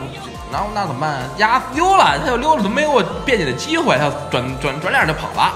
[0.50, 1.22] 然后那怎么办？
[1.38, 5.52] 丫溜了，他就溜了，都没给我辩解的机会，他转转转脸就跑了，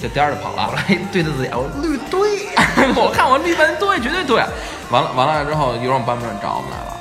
[0.00, 0.70] 这颠儿就跑了。
[1.10, 2.54] 对着自己，我绿对，
[2.94, 4.44] 我看我绿班对，绝对对。
[4.90, 6.96] 完了完了之后，一会儿我们班主任找我们来了，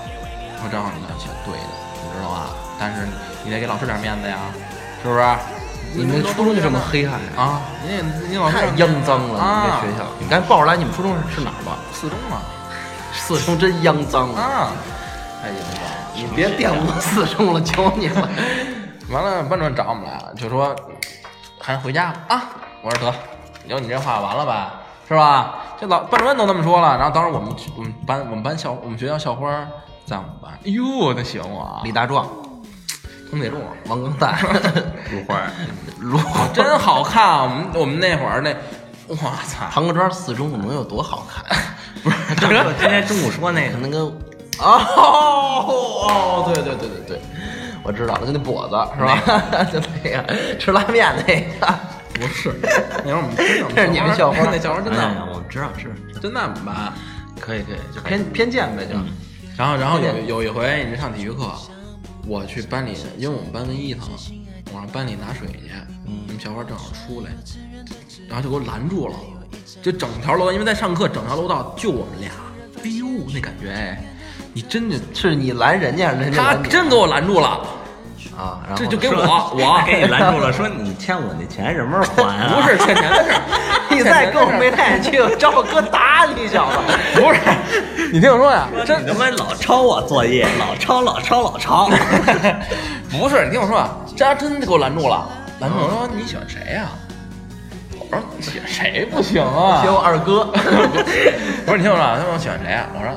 [0.63, 1.69] 我正好你要写对的，
[2.01, 2.49] 你知道吧？
[2.79, 3.07] 但是
[3.43, 4.37] 你得给老师点面子呀，
[5.03, 5.21] 是不是？
[5.93, 7.19] 你们初中就这么黑暗？
[7.35, 7.61] 啊？
[7.83, 10.05] 你也你老师太肮脏了，你们这学校。
[10.19, 11.77] 你赶紧报出来，你们初中是是哪儿吧？
[11.91, 12.41] 四中啊
[13.13, 14.41] 四中真肮脏啊！
[14.41, 14.71] 啊！
[15.41, 18.29] 太肮脏了，你别玷污四中了， 求你了。
[19.11, 20.73] 完了，班主任找我们来了，就说
[21.59, 22.43] 还回家吧啊！
[22.81, 23.17] 我说得，
[23.67, 24.73] 有你这话完了吧，
[25.07, 25.55] 是吧？
[25.79, 29.49] 这老班主任都那么说了，然后当时我们我们班我们班校我们学校校花
[30.05, 32.25] 在我们班，哎呦，他喜欢我啊，李大壮、
[33.31, 33.57] 童铁柱。
[33.87, 34.37] 王刚蛋、
[35.09, 35.41] 如花
[35.99, 37.43] 芦花真好看啊！
[37.43, 38.53] 我们我们那会儿那，
[39.07, 41.43] 我操，唐各庄四中能有多好看？
[42.03, 44.11] 不是就是我今天中午说那个，那个哦
[46.45, 47.21] 哦，对对对对对，
[47.83, 49.65] 我知道了，就那跛子是吧？
[49.71, 51.73] 就那个吃拉面那个，
[52.13, 52.53] 不是，
[53.05, 54.99] 那会儿我们真的，这是你们校花那校花真的
[55.33, 56.93] 我知道是，真的吧。
[57.39, 58.93] 可以可以，就偏偏见呗，就
[59.57, 61.51] 然后然后有有一回你上体育课，
[62.27, 64.09] 我去班里，因为我们班跟一层，
[64.73, 65.59] 我让班里拿水去，
[66.05, 67.31] 我们小伙正好出来，
[68.27, 69.15] 然后就给我拦住了，
[69.81, 72.31] 就整条楼道，因为在上课，整条楼道就我们俩，
[72.83, 74.03] 哎呦那感觉哎，
[74.53, 77.67] 你真的，是你拦人家，人家他真给我拦住了，
[78.41, 79.21] 啊，然后这就给我
[79.53, 82.53] 我给你拦住了，说你欠我那钱什么时候还啊？
[82.57, 83.41] 不是欠钱的事儿，
[83.91, 86.77] 你再跟我没带眼镜，找我哥打你小子！
[87.21, 87.39] 不是，
[88.11, 91.87] 你听我说呀，说真你他妈老抄我作业，老抄老抄老抄。
[93.11, 95.23] 不是，你听我说啊，这还真给我拦住了，
[95.59, 96.89] 拦住我说你喜欢谁呀、
[97.99, 99.81] 我说你喜欢谁不行啊？
[99.83, 100.45] 喜欢我二哥，
[101.65, 102.87] 不是你听我说啊，他说我喜欢谁啊？
[102.95, 103.15] 我说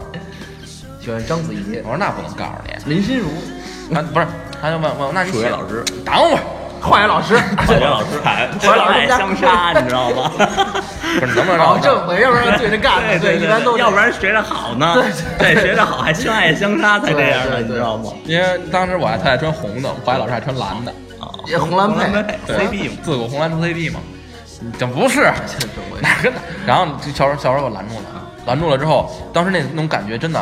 [1.01, 3.29] 喜欢章子怡我、说那不能告诉你，林心如，
[3.97, 4.27] 啊不是，
[4.65, 6.41] 他就问问我那你数学老师，等会儿，
[6.81, 8.07] 化学老师，化学老师。
[8.25, 10.33] 还化学老师爱相杀，你知道吗？
[11.21, 14.97] 不是能不能让搞我政委，要不然对着干的， 对一般都要不然学着好呢，
[15.39, 18.11] 对，学着好还相爱相杀才这样的，对对对你知道吗？
[18.25, 24.01] 因为当时我还特爱穿红的，化学老师爱穿蓝的，啊，也红蓝配对 CB 嘛，自古红蓝出 CP 嘛，
[24.79, 25.31] 这不是。
[26.01, 26.41] 哪跟哪？
[26.67, 28.01] 然后这小时候小时候给我拦住了，
[28.47, 30.41] 拦住了之后，当时那那种感觉真的，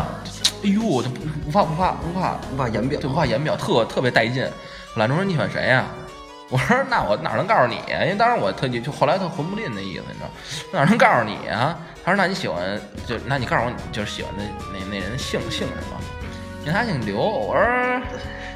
[0.65, 1.09] 哎呦，我就
[1.53, 4.45] 法无法无法无法言表就无法言表，特特别带劲。
[4.97, 5.85] 兰州说你喜欢谁呀、
[6.49, 8.03] 我说那我哪能告诉你呀？
[8.03, 10.27] 因为当时我特就后来特混不吝那意思，你知道，
[10.73, 11.79] 我哪能告诉你啊？
[12.05, 16.01] 他说那你喜欢就那你告诉我你就是喜欢的那那人姓姓什么？
[16.63, 17.19] 因为他姓刘。
[17.19, 17.65] 我说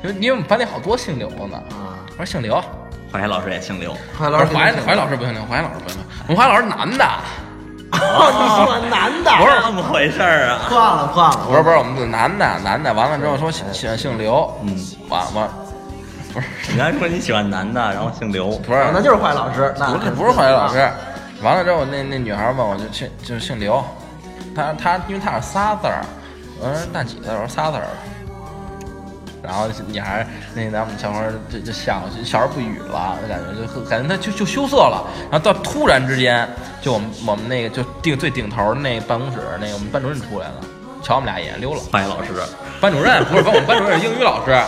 [0.02, 1.56] 因为因为我们班里好多姓刘的呢。
[1.70, 2.62] 啊，我说姓刘。
[3.10, 7.45] 化学老师也姓刘，化学老师华华老师不姓刘，华老师不姓刘，我们华老师男的。
[8.00, 9.30] 哦，你喜欢男的？
[9.36, 10.58] 不是那么回事儿啊。
[10.68, 12.92] 换了换了，不是不是，我们是男的男的。
[12.92, 14.76] 完了之后说喜喜欢姓刘，嗯，
[15.08, 15.48] 完完
[16.32, 20.88] 不是你刚才说你喜欢男的，然后姓刘，不是哦那就是化学老师，那不是不是化学老师。
[21.42, 23.84] 完了之后，那那女孩问我就姓就姓刘，
[24.54, 26.04] 她她因为她是仨字儿，
[26.60, 27.34] 我说那几个字儿？
[27.34, 27.84] 我说仨字儿。
[29.42, 35.04] 然后你还是那咱们小孩儿就就笑笑而不语了，就感觉就感觉他就就羞涩了。
[35.30, 36.48] 然后到突然之间，
[36.86, 40.54] 就我们我们那个就顶最顶头那办公室那个我们班主任出来了，
[41.02, 41.80] 瞧我们俩一眼溜了。
[41.90, 42.30] 化学老师，
[42.80, 44.52] 班主任不是，我们班主任是英语老师。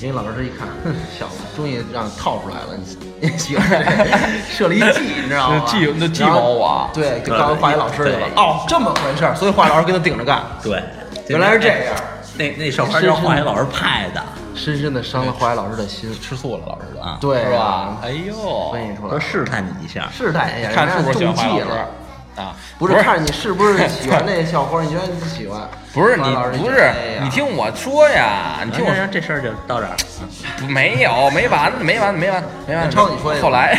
[0.00, 2.96] 英语老师一看，哼，小子终于让你套出来了，你
[3.28, 3.84] 你喜欢这个
[4.50, 5.62] 设了一计，你知道吗？
[5.66, 8.30] 计那计谋我对，就告诉化学老师去了对。
[8.36, 10.82] 哦，这么回事儿，所以化学老师跟他顶着干，对，
[11.28, 11.94] 原来是这样，
[12.36, 14.22] 那那校花就是化学老师派的，
[14.54, 16.12] 深深的伤了化学老师的心。
[16.20, 17.98] 吃醋了，老师啊，对是吧啊？
[18.02, 21.88] 哎呦，分析出来了，说试探你一下，试探一下，看是不是喜欢中计了。
[22.34, 22.56] 啊？
[22.78, 25.68] 不是看你是不是 喜欢那校花，你觉得你喜欢？
[25.92, 29.94] 不是你不是觉得哎呀你听我说呀，你听我说这事儿就到这儿。
[30.66, 32.90] 没有没完没完没完没完。
[32.90, 33.78] 超你说一个后来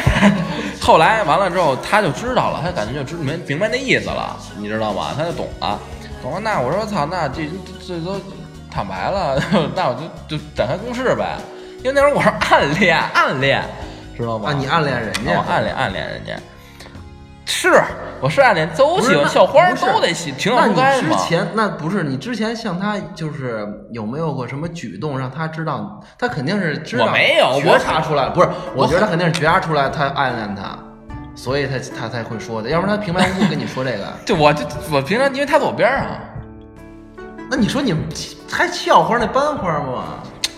[0.80, 5.08] 后来完了之后，他就知道了，他感觉就知明明白那意思了，你知道吗？
[5.18, 5.80] 他就懂了，
[6.22, 6.40] 懂了。
[6.40, 7.50] 那我说操，那这
[7.88, 8.22] 这都
[8.74, 9.40] 坦白了，
[9.76, 9.94] 那我
[10.28, 11.38] 就就展开攻势呗。
[11.84, 13.62] 因为那时候我是暗恋暗恋，
[14.18, 14.50] 知道吗？
[14.50, 16.34] 啊，你暗恋人家我，暗恋暗恋人家。
[17.46, 17.84] 是，
[18.22, 21.02] 我是暗恋，都喜欢校花都得喜，情有那你。
[21.02, 26.02] 之前那不是你之前向他就是有没有过什么举动让他知道？
[26.18, 28.30] 他肯定是知道，我没有觉我察出来。
[28.30, 30.80] 不是，我我觉得他肯定是觉察出来他暗恋他，
[31.36, 34.06] 所以他他才会说的，要不然他平白无故跟你说这个。
[34.26, 36.08] 就我就我平常因为他在我边上，
[37.52, 38.04] 那你说你们
[38.54, 40.04] 还校花那班花吗？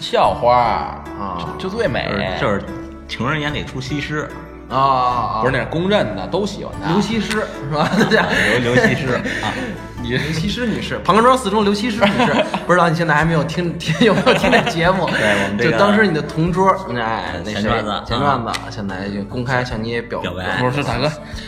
[0.01, 1.55] 校花啊。
[1.57, 2.05] 就就最美。
[2.09, 2.63] 就是，就是
[3.07, 4.29] 情人眼里出西施，
[4.69, 6.91] 啊啊，不是那是公认的，都喜欢他。
[6.91, 7.89] 刘西施是吧？
[8.09, 8.19] 对
[8.59, 9.53] 刘刘西施啊，
[10.01, 12.33] 你刘西施女士，庞各庄四中刘西施女士，
[12.65, 15.05] 不知道你现在还没有听 听有没有听这节目？
[15.07, 21.05] 对我们这个就当时你的同桌，哎，那谁钱转子钱转子，现在就公开向你表表白不是大哥，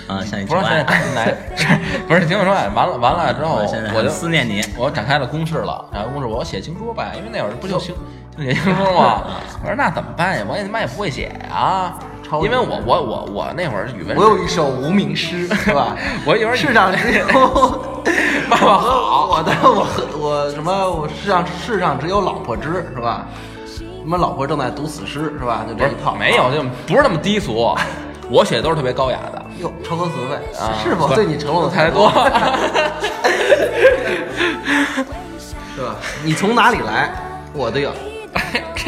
[0.08, 1.38] 啊，向你不是现在求爱，来，
[2.08, 7.96] 不是听我说，哎完了完了之后，我现在我就思念你，我展开了公式了，展开公式，我写情书呗，因为那会儿不就情
[8.38, 9.24] 就写情书吗？
[9.62, 10.46] 我说那怎么办呀？
[10.48, 15.96] 我也他妈也不会写呀，超因为我我我我那会儿语文我有一首无名诗，是吧？
[16.26, 17.26] 我有点世上只有
[18.50, 20.72] 爸爸好我的我和我什么？
[20.92, 23.28] 我世上世上只有老婆知，是吧？
[23.66, 25.66] 什么老婆正在读死诗，是吧？
[25.68, 26.16] 就这一套。
[26.16, 27.76] 没有，就不是那么低俗，
[28.32, 29.46] 我写的都是特别高雅的。
[29.60, 32.10] 哟，超哥词汇啊是否对你承诺的太多
[35.76, 35.96] 是吧？
[36.24, 37.12] 你从哪里来？
[37.54, 37.82] 我的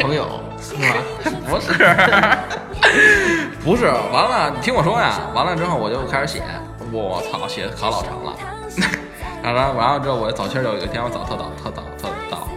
[0.00, 0.26] 朋友，
[0.60, 0.94] 是吧？
[1.48, 1.72] 不是，
[3.64, 6.42] 不是，完了，你听我说呀，完了之后我就开始写，
[6.90, 8.34] 我操，写的可老长了。
[9.42, 12.48] 然后完了之后，我早清儿有一天我早特早特早特早，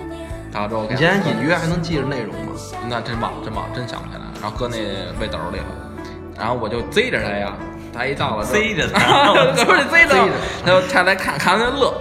[0.52, 2.52] 到了之后我给你现在隐约还能记着内容吗？
[2.90, 4.78] 那真忘真忘真想不起来，然后搁那
[5.20, 5.66] 背兜里了，
[6.38, 7.54] 然后我就贼着他呀，
[7.94, 10.30] 他一到了之后贼着他可不是贼着贼着，
[10.66, 11.94] 他就他来看看他乐，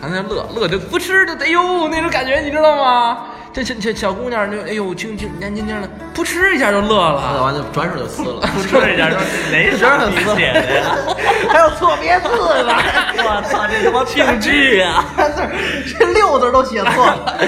[0.00, 3.18] 看他乐乐就不吃就，哎呦那种感觉你知道吗？
[3.64, 7.42] 这这这小姑娘就哎呦轻轻年轻轻的，噗嗤一下就乐那了。
[7.42, 9.18] 完就转手就撕了，噗嗤 一下说
[9.50, 10.94] 哪傻逼写的呀？
[11.50, 12.28] 还有错别字
[12.62, 12.72] 呢，
[13.18, 15.04] 我操，这他妈病句啊！
[15.16, 15.42] 三字
[15.98, 17.38] 这六字都写错了。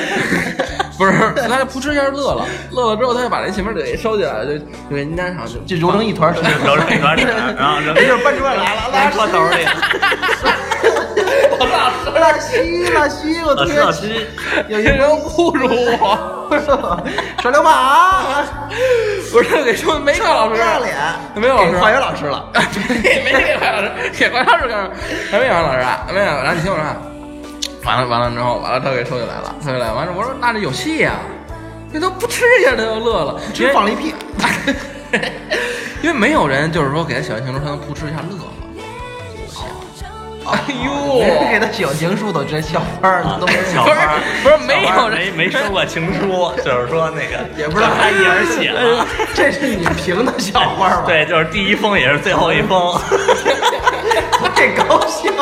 [0.99, 1.13] 不是，
[1.49, 7.25] 他就噗嗤一下乐了，乐了之后他就把那信封纸给收起来了，就就给人家上就就揉成一团儿，揉成一团纸，
[7.57, 9.65] 然后扔没事，班主任来了，拉车头里，
[11.67, 14.27] 拉稀拉稀，我老特别师老师，
[14.69, 16.51] 有一有人侮辱我，
[17.41, 18.45] 耍流氓，
[19.31, 20.97] 不是给说没给老师不要脸，
[21.35, 22.45] 没有老师化学老师了。
[22.53, 24.95] 没给化学老师，给化学老师干什么？
[25.31, 26.27] 还没有黄老师啊，没有。
[26.27, 26.85] 然后你听我说，
[27.85, 28.07] 完了。
[28.07, 28.31] 完了。
[28.31, 28.81] 之后，完了。
[28.81, 31.13] 他给收起来了，收起来完了，我说那这有戏呀、
[31.93, 33.91] 这都不吃一下他就乐了，因只放了。
[33.91, 34.15] 一屁，
[36.03, 38.53] 因为没有人就是说给他写完情书，他能扑哧一下乐了。
[40.53, 40.75] 哎没
[41.25, 49.07] 人给呦，他写情书都直接校花儿，都没小花儿不是没有人没没收过情书， 就是说那个也不知道他一人写了。
[49.35, 52.99] 这是你评的校花儿吧？，对，就是第一封也是最后一封。
[54.55, 55.33] 这高兴，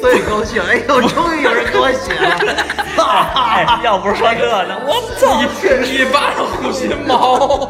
[0.00, 0.62] 最高兴！
[0.62, 2.56] 哎呦，终于有人给我写了，
[3.34, 5.42] 哎，要不是说这呢，我操！
[5.84, 7.68] 一巴掌护心毛。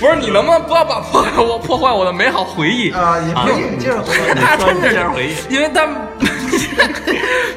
[0.00, 2.90] 不是你能不能不要把破坏我破坏我的美好回忆？
[2.90, 3.18] 啊！
[3.24, 4.34] 你回忆，接着回忆。
[4.38, 5.86] 他真你说你接着是回忆，因为他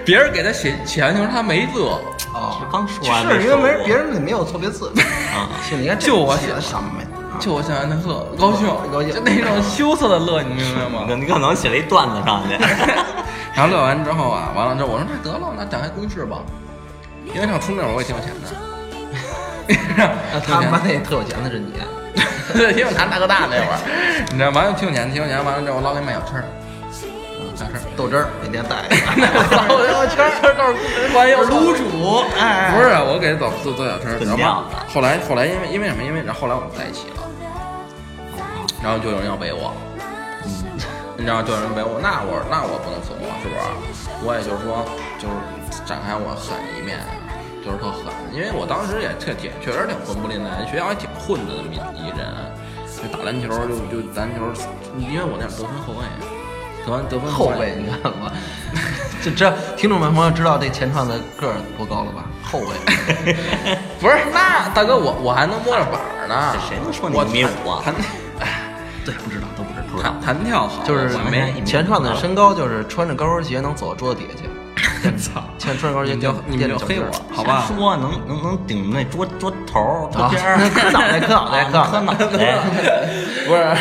[0.06, 1.94] 别人给他写写完情书，他没乐，
[2.34, 4.92] 啊，刚说完是因为没别人没有错别字
[5.34, 5.50] 啊。
[5.68, 7.08] 行，你看这就我写的什么呀？
[7.40, 11.06] 就我想让他乐，高兴，高兴就那种 羞涩的乐，你明白吗？
[11.08, 12.56] 你可能写了一段子上去。
[13.56, 16.38] 然后乐完之后啊，完了之后我说那得了，那展开公式吧，
[17.34, 18.48] 因为上初中那会儿我也挺有钱的。
[20.34, 21.74] 那他们班那特有钱的是你，
[22.54, 23.80] 对，挺有钱大哥大那会儿，
[24.32, 26.44] 你知道，完了挺有钱，挺有钱，完了之后我老给买小吃儿，
[27.56, 27.82] 小吃儿？
[27.96, 28.88] 豆汁儿每天带，
[29.68, 36.04] 豆小圈儿 都是欢迎卤煮，哎，不是，我给他走做做小车，炖然后料子后来后来因为因为什么？
[36.04, 37.24] 因为然后后来我们在一起了，
[38.82, 39.74] 然后就有人要围我，
[40.46, 40.52] 嗯
[41.18, 43.60] 你知道，就有人围我，那我那我不能怂啊，是不是？
[44.24, 44.88] 我也就是说，
[45.20, 46.98] 就是展开我狠一面，
[47.66, 52.26] 就是特狠，因为我当时也特挺确实挺混不吝的，学校还挺混的那么一一人，
[52.88, 54.46] 就打篮球就就篮球，
[54.98, 56.02] 因为我那是得分后卫，
[56.86, 58.32] 得分得分后卫，你看吧，
[59.22, 62.26] 就知道听众们朋友知道这钱串的个儿多高了吧？
[62.44, 62.68] 后卫，
[64.00, 67.94] 不是那大哥我我还能摸着板儿呢，这谁能说你我一米五啊弹
[69.06, 69.86] 对，不知道都不知道。
[70.22, 74.49] 弹弹跳好，就是我没钱串的身高，就是穿着高跟鞋能走到桌子底下去。
[75.18, 77.06] 操， 穿穿着高跟鞋你就你们就黑我，
[77.36, 77.64] 好吧？
[77.68, 83.08] 说能能能顶那桌桌头桌啊边儿，磕脑袋磕脑袋啊磕脑袋磕脑袋。
[83.48, 83.76] 不是，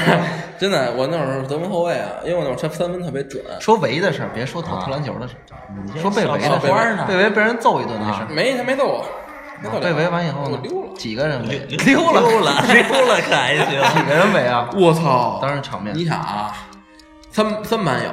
[0.59, 3.43] 真的，我那会儿得分后卫啊，因为我那会儿三三分特别准。
[3.61, 6.01] 说围的事儿，别说投投篮球的事儿。
[6.01, 8.27] 说被围的小事儿，被围被人揍一顿的事儿。
[8.31, 9.05] 没他没揍我，
[9.63, 10.89] 没揍我被围完以后呢溜了。？
[10.97, 11.59] 几个人围？
[11.85, 13.67] 溜了溜了溜了，可还行。
[13.67, 14.69] 几个人围啊？
[14.75, 15.39] 我操！
[15.41, 16.53] 当时场面你想啊，
[17.31, 18.11] 三三班有，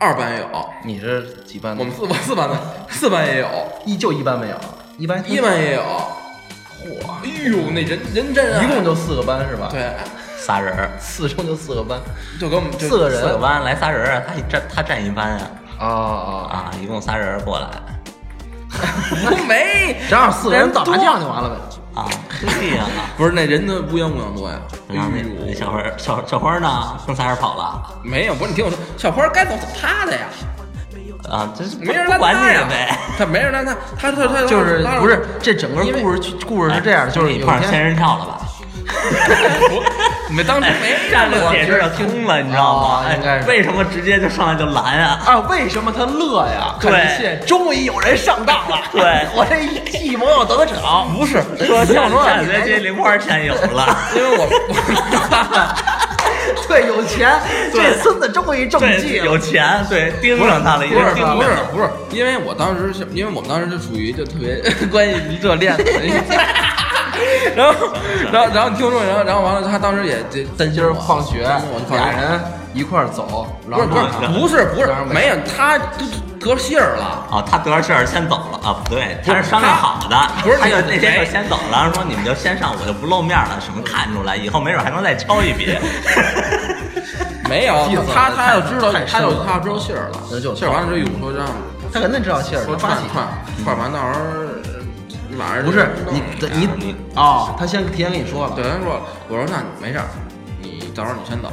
[0.00, 1.80] 二班有，你是几班的？
[1.80, 2.56] 我们四班四班的
[2.88, 3.46] 四班也有，
[3.84, 4.56] 一就一班没有，
[4.96, 5.82] 一班一班也有。
[5.82, 7.06] 嚯！
[7.22, 8.64] 哎呦，那人人真啊！
[8.64, 9.92] 一共就四个班是吧？，对，
[10.40, 12.00] 仨人儿，四中就四个班，
[12.40, 16.32] 就给我们就四个人四个班来仨人儿啊，他一站他站一班啊啊啊！
[16.50, 17.68] 啊，一共仨人儿过来
[19.28, 21.56] 都没，正好四个人打麻将就完了呗。
[22.00, 22.08] 啊，
[22.40, 22.84] 对呀。
[23.16, 24.58] 不是那人都乌泱乌泱多呀。
[24.88, 30.26] 哎然后那那小花小小花呢，跟仨人跑了没有，不是你听我说，小花该走走他的呀，
[31.30, 32.96] 啊，这是没人不管你呗。
[33.16, 38.40] 他没人拦他，他他他就是不是这整个故事故事是这样的，就是你有一天碰上仙人跳了吧？
[40.32, 43.04] 没当时没这样就解释就通了，你知道吗？
[43.04, 45.20] 哦应该是哎为什么直接就上来就拦啊？
[45.26, 46.74] 啊，为什么他乐呀？
[46.80, 48.78] 对终于有人上当了。
[48.92, 49.02] 对
[49.34, 50.76] 我这一计谋要得逞。
[51.16, 54.48] 不是 说下说下学期零花钱有了， 因为我
[56.68, 57.28] 对，有钱，
[57.72, 59.24] 这孙子终于中对，计了。
[59.26, 61.48] 有钱，对，盯上他了，已不是经不是。
[61.72, 65.84] 不是，因为我当时是因为我们当时就属于就特别关系热恋的，
[67.56, 67.74] 然后
[68.32, 71.42] 然后然后你听我说，然后然后完了，他当时也这担心放学
[71.90, 72.40] 俩人
[72.72, 77.26] 一块儿走，然不是后不是不是不是没有，他都得信儿了。
[77.30, 78.76] 哦，他得着信儿先走了啊？
[78.84, 85.76] 不对，他是商量好的，不是他就那天就先走了，然后说你们就先上，我就不露面了，什么看出来，以后没准还能再敲一笔。
[87.48, 87.74] 没有，
[88.14, 91.44] 他他要知道，他就他要知道信儿了，信儿完了之后，有说让
[91.92, 93.26] 他肯定知道信儿，说串串
[93.64, 94.12] 串完，到时候
[94.62, 94.69] 呃
[95.40, 96.22] 晚上不是弄你
[96.54, 100.04] 你你哦，他先提前跟你说了，对，他说，我说那没事儿，
[100.60, 101.48] 你到时候你先走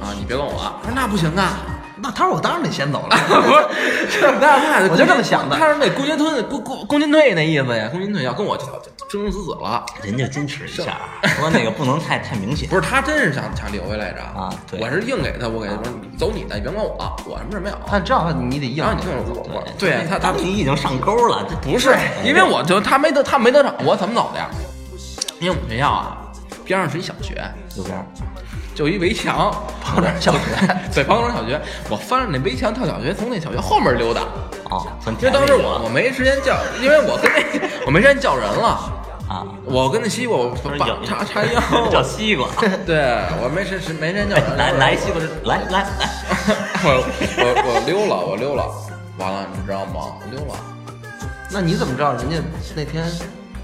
[0.00, 0.54] 啊，你别管我。
[0.82, 1.58] 他说那不行啊，
[2.02, 3.16] 那他说我当然得先走了。
[3.28, 9.84] 不是， 那那我就这么想的他说那公进退公公公进退那意思呀，公进退要跟我生生死死了。
[10.02, 10.98] 人家矜持一下，
[11.36, 12.68] 说那个不能太太明显。
[12.68, 17.76] 不是他真是想想留下来着啊对我是硬给他，我给他说你走你的，你别管我，我什么事没有。
[17.86, 21.94] 他知道你得硬然后你听我说，我对他他你已经上钩了，这不是，
[22.24, 24.48] 因为我就他没得他没得逞，我怎么走的呀？
[25.40, 26.16] 因为我们学校啊
[26.64, 27.34] 边上是一小学，
[27.76, 28.06] 右边
[28.74, 29.52] 就一围墙，
[29.82, 30.38] 旁边小学，
[30.94, 34.22] 对，庞庄小学，我翻着那围墙跳小学，从那小学后面溜达。
[34.70, 38.68] 哦，算因为当时我我没时间叫，因为我跟那 我没时间叫人了，
[39.28, 41.60] 啊，我跟那西瓜我把有插插腰，
[41.90, 42.46] 叫西瓜，
[42.86, 45.20] 对我没时时没时间叫人，来来西瓜，
[45.52, 45.88] 来来来，
[46.84, 47.02] 我
[47.38, 48.64] 我我溜了，我溜了，
[49.18, 50.14] 完了你知道吗？
[50.30, 50.54] 溜了，
[51.50, 52.36] 那你怎么知道人家
[52.76, 53.04] 那天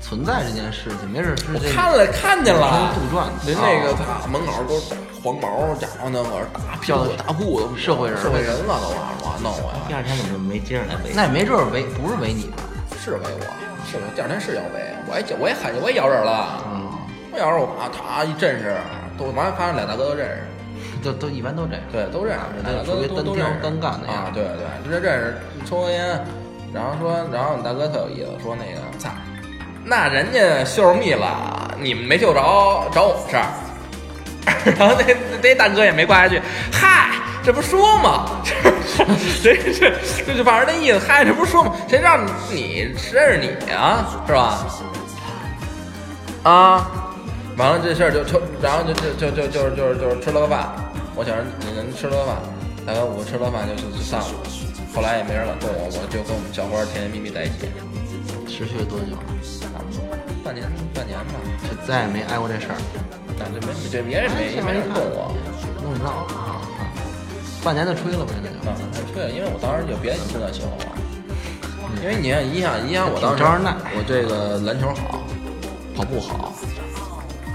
[0.06, 1.10] 存在这件事情？
[1.10, 3.26] 没准是这看了看见了，杜撰。
[3.44, 11.10] 的人那个他门口都是黄毛，家伙那会儿大屁股大裤子，社会人社会人了都啊，我弄我呀，第二天怎么没接着来围？
[11.12, 12.62] 那也没准儿围不是围你吧，
[13.02, 13.44] 是围我，
[13.90, 16.86] 是我第二天是要围，我也叫我也喊我也咬人了，嗯，
[17.32, 18.76] 我咬人我啊他一阵势，
[19.18, 20.42] 都完发现俩大哥都认识。
[21.02, 21.82] 都都一般都这样。
[21.92, 23.62] 对，都认识，属于单挑都都认识。
[23.62, 26.24] 单干的呀，对，对对，这认识，抽根烟，
[26.72, 29.10] 然后说，然后你大哥特有意思，说那个，操，
[29.88, 32.40] 那人家秀着蜜了，你们没秀着，
[32.92, 33.46] 找我们事儿。
[34.76, 37.10] 然后那那大哥也没挂下去，嗨，
[37.44, 38.26] 这不说吗？
[39.40, 39.92] 这这
[40.26, 41.72] 这就反正那意思，嗨，这不说吗？
[41.88, 42.18] 谁让
[42.50, 44.66] 你认识你啊，是吧？
[46.42, 46.90] 啊，
[47.56, 50.68] 完了这事儿就就，然后就就就就就就就吃了个饭，
[51.14, 52.36] 我想着你能吃了个饭，
[52.84, 54.26] 大哥我吃了饭就就就散了，
[54.92, 57.70] 后来也没人敢动我，我就跟我们小花甜甜蜜蜜在一起，
[58.48, 59.16] 持续了多久？
[60.46, 61.34] 半年半年吧，
[61.66, 62.78] 就再也没挨过这事儿。
[63.36, 65.34] 但这没对别人没没人动我，
[65.82, 66.62] 弄闹啊！
[67.64, 68.32] 半年就吹了呗，
[68.62, 69.12] 那就。
[69.12, 70.86] 吹了，因为我当时就别的真的喜欢我，
[72.00, 75.18] 因为你看，你想，你想我当时挺招人耐我这个篮球好，
[75.96, 76.54] 跑步好，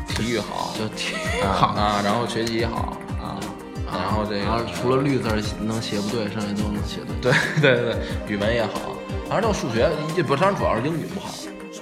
[0.10, 3.40] 体育好，就体育好啊，然后学习好啊。
[3.88, 5.30] 然后这然后个除了绿字
[5.62, 7.32] 能写不对，剩下都能写对。
[7.62, 7.96] 对对对，
[8.28, 11.32] 语文也好，反正就数学，这不当然主要是英语不好，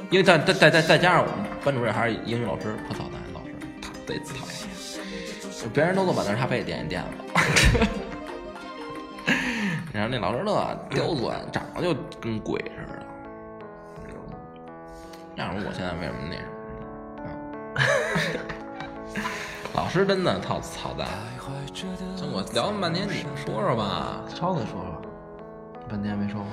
[0.09, 4.55] 因为再再再再再加上我们班主任还是英语老师，可操蛋，老师他贼讨厌，
[5.73, 7.09] 别人都坐板凳，他非得垫一垫子。
[9.93, 13.05] 然后那老师乐刁钻，长得就跟鬼似的。
[15.35, 16.43] 要不我现在为什么那什
[17.23, 17.29] 么？
[17.75, 17.81] 啊，
[19.75, 21.07] 老师真的操操蛋。
[21.73, 24.21] 这我聊了半天，你说说吧。
[24.35, 25.01] 超子说了，
[25.89, 26.47] 半天没说话。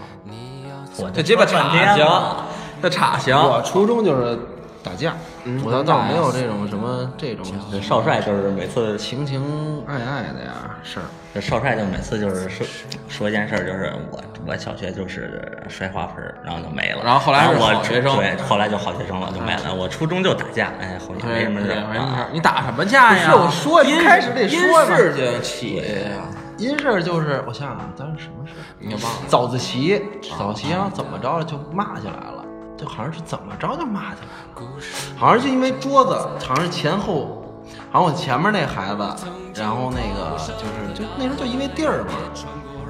[0.99, 2.47] 我这鸡巴半岔行天了，
[2.81, 3.37] 这岔行。
[3.37, 4.39] 我初中就是
[4.83, 5.15] 打架，
[5.45, 9.43] 嗯我倒倒没有这种什么这种这少帅就是每次情情
[9.87, 11.05] 爱爱的呀事儿。
[11.35, 12.67] 这少帅就每次就是说
[13.09, 17.03] 说一件事儿，就是我我小学就是摔花盆儿，然后就没了。
[17.05, 19.75] 然后后来是我好学生对，后来就好学生了，就没了。
[19.75, 22.29] 我初中就打架，哎，后来没什么事对，儿没什么事儿啊。
[22.33, 23.33] 你打什么架呀？
[23.33, 26.25] 不是我说一开始得说因嘛事情起呀。
[26.59, 28.63] 因事儿就是我想想，当时什么事儿？
[28.79, 29.19] 你忘了？
[29.29, 30.03] 早自习，
[30.39, 32.45] 早自习然后怎么着就骂起来了，
[32.77, 34.69] 就好像是怎么着就骂起来了，
[35.17, 36.13] 好像就因为桌子，
[36.47, 37.45] 好像是前后，
[37.91, 42.13] 好像我前面那孩子，然后那个就是就那时候就因为地儿嘛，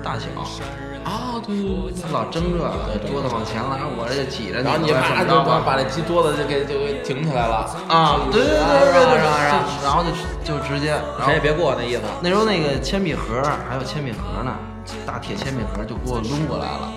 [0.02, 0.26] 大小。
[1.06, 9.22] 啊，对对对，老争这个，桌子往前拉，我这挤着你，然后你我啪就把把那鸡桌子就给就给挺起来了啊，对对对对对，
[9.86, 10.10] 然后就
[10.46, 10.94] 就直接，
[11.24, 12.02] 谁也别过那意思。
[12.20, 14.54] 那时候那个铅笔盒还有铅笔盒呢，
[15.04, 16.88] 大铁铅笔盒就给我抡过来了，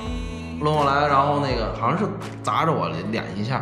[0.62, 2.06] 抡过来，然后那个好像是
[2.44, 3.56] 砸着我脸一下，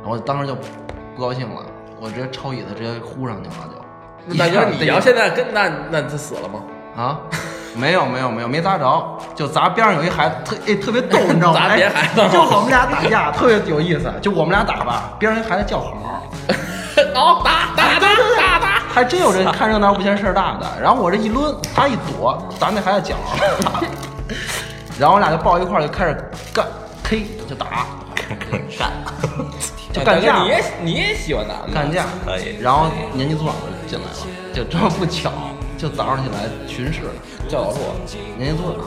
[0.00, 1.62] 然后我当时就不高兴了，
[2.00, 4.38] 我直接抄椅子直接呼上去了就。
[4.38, 6.62] 大哥，你要现在跟那那他死了吗？
[6.96, 7.20] 啊？
[7.76, 11.60] 没有没有没有没砸着，就砸边上有一孩子特哎特别逗，你知道吗？
[11.68, 16.22] 砸别哎孩子就我们俩打架特别有意思，就我们俩打吧，边上一孩子叫好。
[17.12, 17.73] 好，打！
[18.94, 20.66] 还真有人 看热闹不嫌事儿大的。
[20.80, 23.82] 然后我这一抡，他一躲，咱那孩子脚上了。
[24.96, 26.64] 然后我俩就抱一块儿就开始干
[27.02, 27.86] ，K 就打，
[28.78, 28.92] 干，
[29.92, 30.48] 就干架你。
[30.48, 35.32] 也你也喜欢打干架可以然后年级组长就进来了，就这么不巧，
[35.76, 37.00] 就早上起来巡视，
[37.48, 37.80] 教导处。
[38.38, 38.84] 年级组长，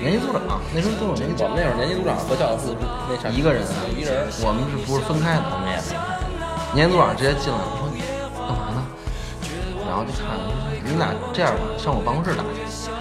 [0.00, 0.40] 年级组长
[0.72, 2.76] 那时候都有年级组长我们那会儿年级组长和教导处是
[3.10, 4.28] 那啥一个人啊，一人。
[4.46, 5.42] 我们是不是分开的？
[5.50, 6.06] 我们也分开。
[6.72, 7.90] 年级组长直接进来了，说？
[9.88, 10.52] 然后就看说
[10.84, 12.92] 你们俩这样吧，上我办公室打去，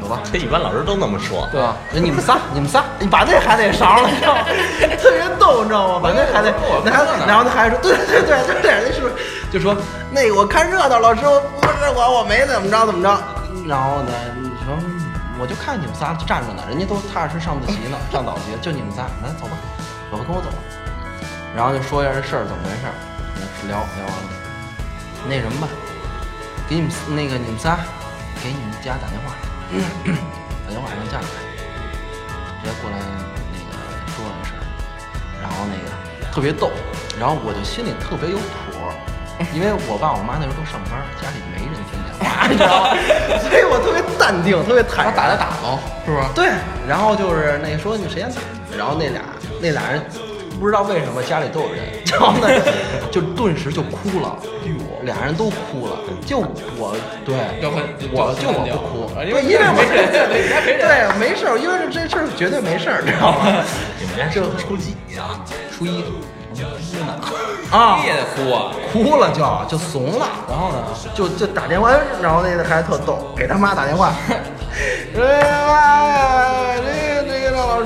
[0.00, 0.20] 走吧？
[0.30, 1.48] 这一般老师都那么说。
[1.50, 1.74] 对吧？
[1.90, 4.44] 说你们仨，你们仨，你把那孩子也勺了，你知道吗？
[5.00, 6.00] 特别逗，你知道吗？
[6.02, 6.52] 把那孩子，
[6.84, 9.14] 那孩子，然后那孩子说，对对对对对，那是不是
[9.50, 9.74] 就说
[10.12, 13.08] 那个我看热闹，老师我不是我，我没怎么着怎么着。
[13.66, 14.76] 然后呢，你说
[15.40, 19.56] 我就看你们仨站着呢，人家都踏实上自习呢，上早习，就你们仨，来走吧，
[20.12, 20.58] 走吧，跟我走吧。
[21.56, 22.94] 然后就说一下这事儿怎么回事儿，
[23.66, 24.28] 聊聊完了，
[25.28, 25.68] 那什么吧，
[26.68, 27.78] 给你们那个你们仨，
[28.42, 29.34] 给你们家打电话。
[30.66, 31.38] 打电话让家里来，
[32.62, 33.72] 直接过来那个
[34.10, 34.62] 说这事儿，
[35.40, 36.70] 然后那个特别逗，
[37.18, 38.74] 然后我就心里特别有谱，
[39.54, 42.98] 因为我爸我妈那时候都上班，家里没人听电话， 你知道吗？
[43.46, 45.14] 所以我特别淡定，特别坦然。
[45.14, 46.26] 打就打喽，是不是？
[46.34, 46.50] 对，
[46.86, 48.42] 然后就是那个说你谁先打，
[48.76, 49.22] 然后那俩
[49.62, 50.02] 那俩人
[50.58, 52.46] 不知道为什么家里都有人，然后呢
[53.10, 54.34] 就顿时就哭了，
[55.06, 55.96] 俩人都哭了，
[56.26, 56.38] 就
[56.76, 56.94] 我
[57.24, 57.34] 对，
[58.12, 63.64] 我就我不哭，啊因为对，因为我没事对没人对没事，因为这事儿绝对没事儿，知道吗？
[63.98, 65.40] 你们家是初几呀？
[65.72, 66.10] 初一哭
[67.00, 67.14] 呢？
[67.70, 68.72] 啊你也得哭啊！
[68.92, 70.78] 哭了就就怂了，然后呢
[71.14, 71.90] 就就打电话，
[72.22, 74.12] 然后那个孩子特逗，给他妈打电话，
[75.14, 76.55] 说妈呀，这个这个让老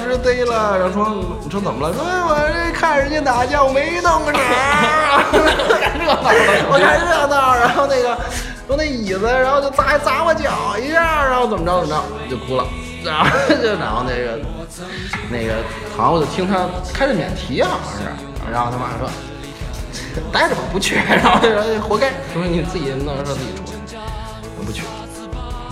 [0.01, 1.95] 师逮了，然后说你说怎么了？
[1.95, 4.33] 说我这看人家打架，我没动手，
[5.81, 6.19] 看热闹，
[6.71, 8.19] 我看热闹，然后那个
[8.67, 12.65] 说那椅子，然后就砸砸我脚一下，然后怎么着怎么着就哭了，
[13.05, 14.39] 然后就然后那个
[15.31, 15.63] 那个
[15.97, 19.09] 好像我就听他开着免提，好像是，然后他妈说。
[20.33, 23.97] 待着吧，不去，然后就说活该，说你自己弄说自己出去，
[24.59, 24.83] 我不去。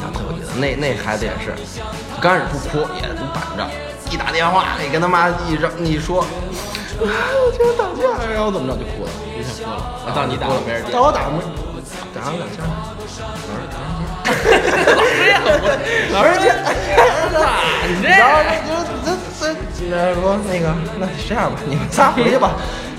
[0.01, 1.53] 然后特有意思，那那孩子也是，
[2.21, 3.67] 刚开始不哭，也不板着，
[4.11, 6.27] 一打电话，你跟他妈一嚷，你一说，啊，
[7.01, 8.03] 我今天打架，
[8.33, 9.77] 然后怎么着就哭了，就想哭了。
[10.07, 11.43] 啊到你打了没人接到我打没，
[12.15, 12.65] 打了两下，
[16.13, 16.49] 老师接，
[17.33, 17.45] 老
[17.85, 18.73] 师接，然后就
[19.05, 19.43] 这这
[19.77, 20.65] 这说那个，
[20.99, 22.53] 那这样吧，你们仨回去吧。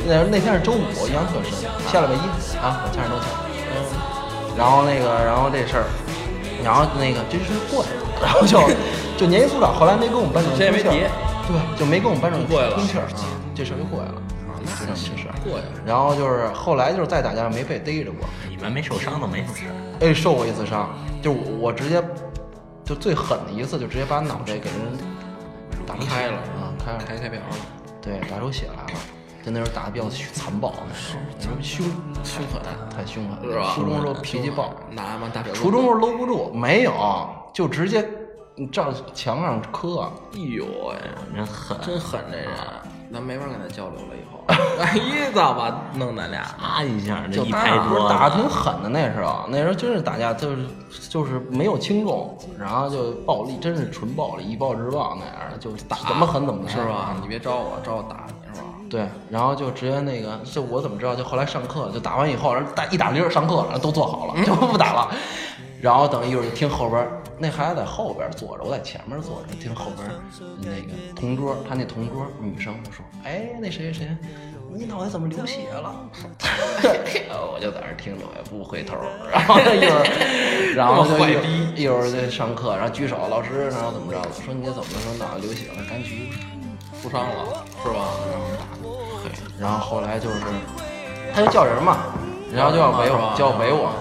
[0.05, 1.51] 那那天是周五，印象特深，
[1.91, 3.37] 下了个衣服啊，我家人都去了。
[4.57, 5.85] 然后那个，然后这事儿
[6.63, 8.59] 然后那个这事过去了，然后就
[9.19, 10.99] 就年级组长后来没跟我们班主任谁也没通气
[11.45, 14.21] 对，就没跟我们班主任过去了通气儿啊，这事儿就过去了。
[14.59, 15.83] 就这么回事儿过去了。
[15.85, 19.65] 然后就是后来就是再打架没被逮着过，你们没受伤都没什么事。
[19.99, 20.89] 哎，受过一次伤，
[21.21, 22.01] 就我我直接
[22.85, 24.97] 就最狠的一次，就直接把脑袋给人
[25.85, 27.55] 打开了啊，开了开开瓢了，
[28.01, 28.99] 对，打出血来了。
[29.43, 31.85] 就那时候打的比较残暴，那时候那时候凶
[32.23, 32.61] 凶狠
[32.95, 33.63] 太凶狠是吧？
[33.65, 33.73] 了。
[33.75, 36.93] 初中时候脾气暴，拿嘛大表初中时候搂不住，没有，
[37.53, 38.07] 就直接
[38.67, 40.09] 照墙上磕。
[40.33, 40.95] 哎呦喂，
[41.35, 42.49] 真狠，真狠这人，
[43.13, 44.39] 咱没法跟他交流了以后。
[44.81, 47.77] 哎一早吧弄咱俩，啪一下，这就打一拍
[48.09, 50.65] 打的挺狠的，那时候那时候真是打架，就是
[51.07, 57.15] 就是没有轻重，然后就暴力，真是纯暴力，以暴制暴那样的，就打怎么狠怎么来是吧？
[57.21, 58.67] 你别招我，招我打你是吧？
[58.89, 61.15] 对，然后就直接那个，就我怎么知道？
[61.15, 65.11] 就后来上课，就打完以后，然后打一打铃儿上课了，都坐好了， 就不打了。
[65.79, 70.13] 然后等一会儿就听后边儿，那孩子在后边儿坐着，我在前面坐着，听后边儿
[70.57, 74.15] 那个同桌，他那同桌女生就说：“哎，那谁谁，
[74.73, 75.95] 你脑袋怎么流血了？”
[77.51, 78.95] 我就在那儿听着，我也不回头。
[79.31, 81.15] 然后一会儿，然后就
[81.81, 84.27] 一会儿在上课，然后举手，老师，然后怎么着了？
[84.45, 84.99] 说你怎么了？
[85.01, 86.33] 说脑袋流血了，赶紧去。
[87.01, 88.09] 负伤了是吧？
[89.23, 90.41] 对，然后后来就是，
[91.33, 91.97] 他就叫人嘛，
[92.53, 93.93] 然后就要围我，就要围我，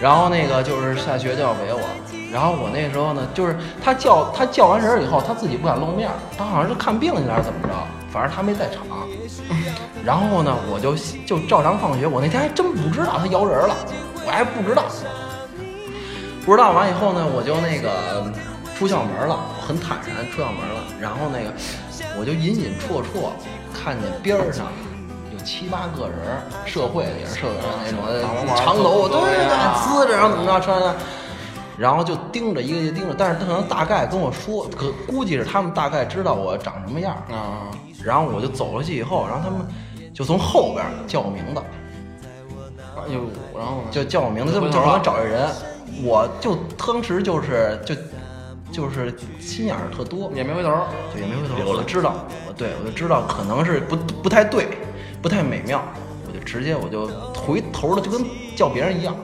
[0.00, 1.82] 然后那个就是下学就要围我，
[2.32, 7.72] 然后我那时候呢，就是他叫他叫完人以后，他自己不敢露面，他好像是看病去了还是怎么着，
[8.12, 8.84] 反正他没在场。
[10.04, 10.94] 然后呢，我就
[11.26, 13.74] 就照常放学，我那天还真不知道他摇人了，
[14.26, 14.84] 我还不知道，
[16.44, 18.30] 不知道完以后呢，我就那个
[18.78, 21.52] 出校门了，我很坦然出校门了，然后那个
[22.18, 23.32] 我就隐隐绰绰
[23.72, 24.66] 看见边儿上
[25.32, 28.04] 有七八个人，社会也是社会上那种
[28.56, 30.94] 长头发，对对对，啊呲着，然后怎么着穿的。
[31.78, 37.70] 然后就盯着一个一个盯着，但是他可能大概跟我说，可估计是他们大概知道我长什么样儿，啊，
[38.04, 39.64] 然后我就走过去以后，然后他们
[40.12, 41.62] 就从后边叫我名字，
[42.96, 43.20] 哎呦，
[43.56, 43.84] 然后？
[43.92, 45.48] 就叫我名字，就就让我找这人，
[46.02, 47.94] 我就当时就是就
[48.72, 50.70] 就是心眼儿特多，也没回头，
[51.14, 54.66] 就也没回头，我就知道，我对我就知道可能是不不太对，
[55.22, 55.80] 不太美妙，
[56.26, 58.24] 我就直接我就回头了，就跟
[58.56, 59.14] 叫别人一样，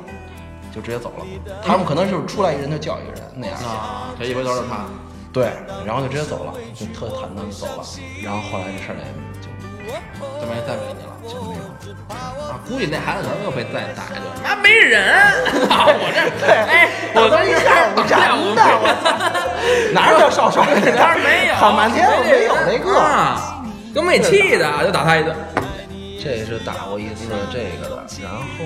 [0.75, 1.25] 就直接走了。
[1.65, 4.87] 他们可能就是出来一人就叫一个人那样，啊，这一回头是他，
[5.33, 5.53] 对，
[5.87, 7.85] 然后就直接走了，就特坦荡就走了。
[8.23, 9.05] 然后后来这事儿也
[9.41, 9.47] 就
[10.41, 11.13] 就没再理你了。
[11.23, 11.63] 就没有。
[12.09, 14.25] 啊，估计那孩子可能又被再打一顿。
[14.43, 15.03] 妈没人，
[15.71, 19.05] 啊我这哎，我这一下午人呢，我操，
[19.95, 20.93] 哪有叫少帅的？
[20.97, 22.99] 当然没有，喊半天我没有那个。
[22.99, 23.63] 啊，
[23.95, 25.35] 都没气的，就打他一顿。
[26.23, 28.65] 这是打过一次这个的，然后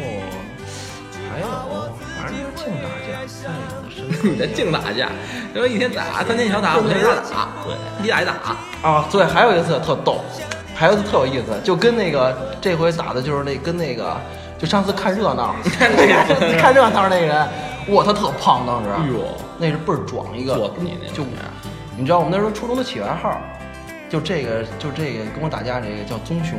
[1.38, 3.08] 还有反正就是净打架，
[3.44, 5.08] 再有的是你的净打架，
[5.54, 8.32] 因为一天打三天小打，五天大打打，对，一打一打。
[8.82, 10.20] 啊，对，还有一次特逗，
[10.74, 14.16] 还有一次特有意思，就跟那个这回打的就是那跟那个
[14.58, 15.54] 就上次看热闹，
[16.58, 17.48] 看热闹那个人，
[17.88, 19.24] 哇，他特胖，当时，哎呦，
[19.58, 21.26] 那是倍儿壮一个，坐你那就种
[21.96, 23.40] 你知道我们那时候初中的起外号，
[24.08, 26.56] 就这个就这个跟我打架这个叫棕熊，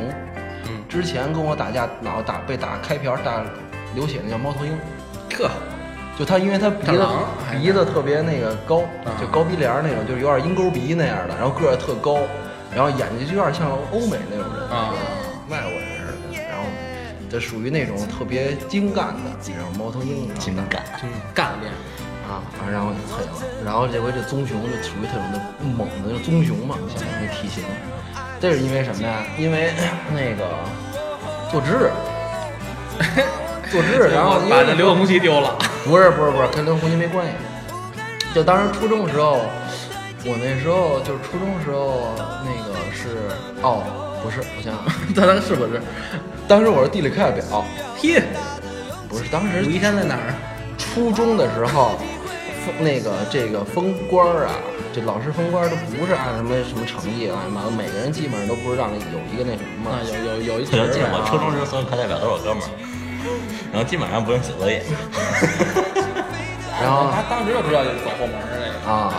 [0.68, 3.42] 嗯，之前跟我打架老打被打开瓢打
[3.96, 4.78] 流血那叫猫头鹰，
[5.38, 5.50] 呵，
[6.18, 7.08] 就他因为他鼻子
[7.52, 12.20] 鼻子特别那个高，啊就高鼻梁那种，就是有点鹰钩鼻那样的，然后个儿特高，
[12.74, 14.94] 然后眼睛就有点像欧美那种人啊，
[15.50, 16.64] 外国人似的，然后
[17.30, 21.72] 这属于那种特别精干的，然后猫头鹰情感，真干了遍。
[22.30, 23.32] 啊，然后就退了。
[23.66, 27.64] 然后这回这棕熊就属于特种的猛的，就棕熊嘛，像那体型。
[28.40, 29.24] 这是因为什么呀？
[29.36, 29.72] 因为
[30.14, 30.48] 那个
[31.50, 31.90] 做值日，
[33.72, 35.58] 做值日，然后把那流动红旗丢了。
[35.86, 37.32] 不是不是不是，跟刘红旗没关系。
[38.34, 39.40] 就当时初中的时候，
[40.26, 42.14] 我那时候就是初中的时候，
[42.46, 43.30] 那个是
[43.62, 43.84] 哦，
[44.22, 45.82] 不是，我想想， 当时是不是？
[46.48, 47.66] 当时我是地理课代表，
[47.98, 48.22] 嘿，
[49.08, 50.34] 不是当时武夷山在哪儿？
[50.78, 51.98] 初中的时候，
[52.66, 54.54] 封那个这个封官儿啊，
[54.94, 60.02] 这老师封官儿都不是按什么什么成绩来嘛，每个人基本上都不是让有一个那什么嘛啊，。
[60.06, 62.70] 有有有一我就记得词儿我初中时候所有课代表都是我哥们儿，
[63.72, 64.84] 然后基本上不用写作业，
[66.82, 68.80] 然后他当时就知道走后门儿那个。
[68.90, 69.14] 啊，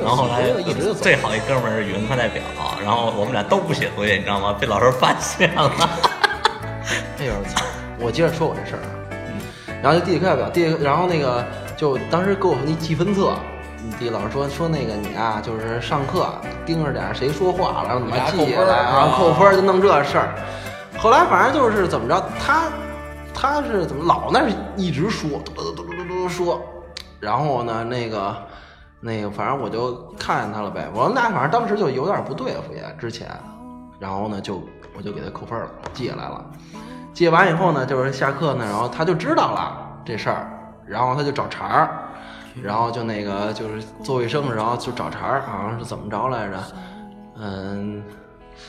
[0.00, 1.02] 然后后来一直就走。
[1.02, 2.42] 最好一哥们儿是语文课代表，
[2.82, 4.56] 然后我们俩都不写作业，你知道吗？
[4.58, 5.70] 被老师发现了。
[7.20, 7.62] 哎呦，操！
[7.98, 8.90] 我接着说我这事儿啊，
[9.82, 11.44] 然后就地理课代表，地理，然后那个
[11.76, 13.34] 就当时给我那记分册，
[13.98, 16.26] 地理老师说说那个你啊，就是上课
[16.64, 20.34] 盯着点儿谁说话了，然后怎么记下来，然后扣分就弄这事儿。
[20.96, 22.62] 后来反正就是怎么着，他
[23.42, 26.62] 他是怎么老那儿一直说，嘟嘟嘟嘟嘟嘟说，
[27.18, 28.36] 然后呢，那个
[29.00, 30.88] 那个，反正我就看见他了呗。
[30.94, 33.28] 我说那反正当时就有点不对付也之前，
[33.98, 34.62] 然后呢就
[34.96, 36.46] 我就给他扣分了，记下来了。
[37.12, 40.48] 记完以后呢，就是下课呢，然后他就知道了这事儿，
[40.86, 41.98] 然后他就找茬儿，
[42.62, 46.56] 然后就那个就是做卫生，然后就找茬儿，好像是怎么着来着？
[47.40, 48.04] 嗯，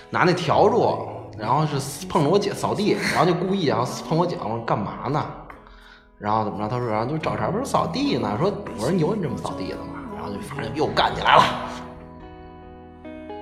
[0.10, 5.26] 拿那笤帚，然后是碰着我姐扫地，然后就故意然后碰我姐，我说干嘛呢？
[6.18, 6.70] 然后怎么着？
[6.70, 8.38] 他说，然后就找茬，不是扫地呢？
[8.40, 10.00] 说我说有你这么扫地的吗？
[10.16, 11.44] 然后就反正又干起来了，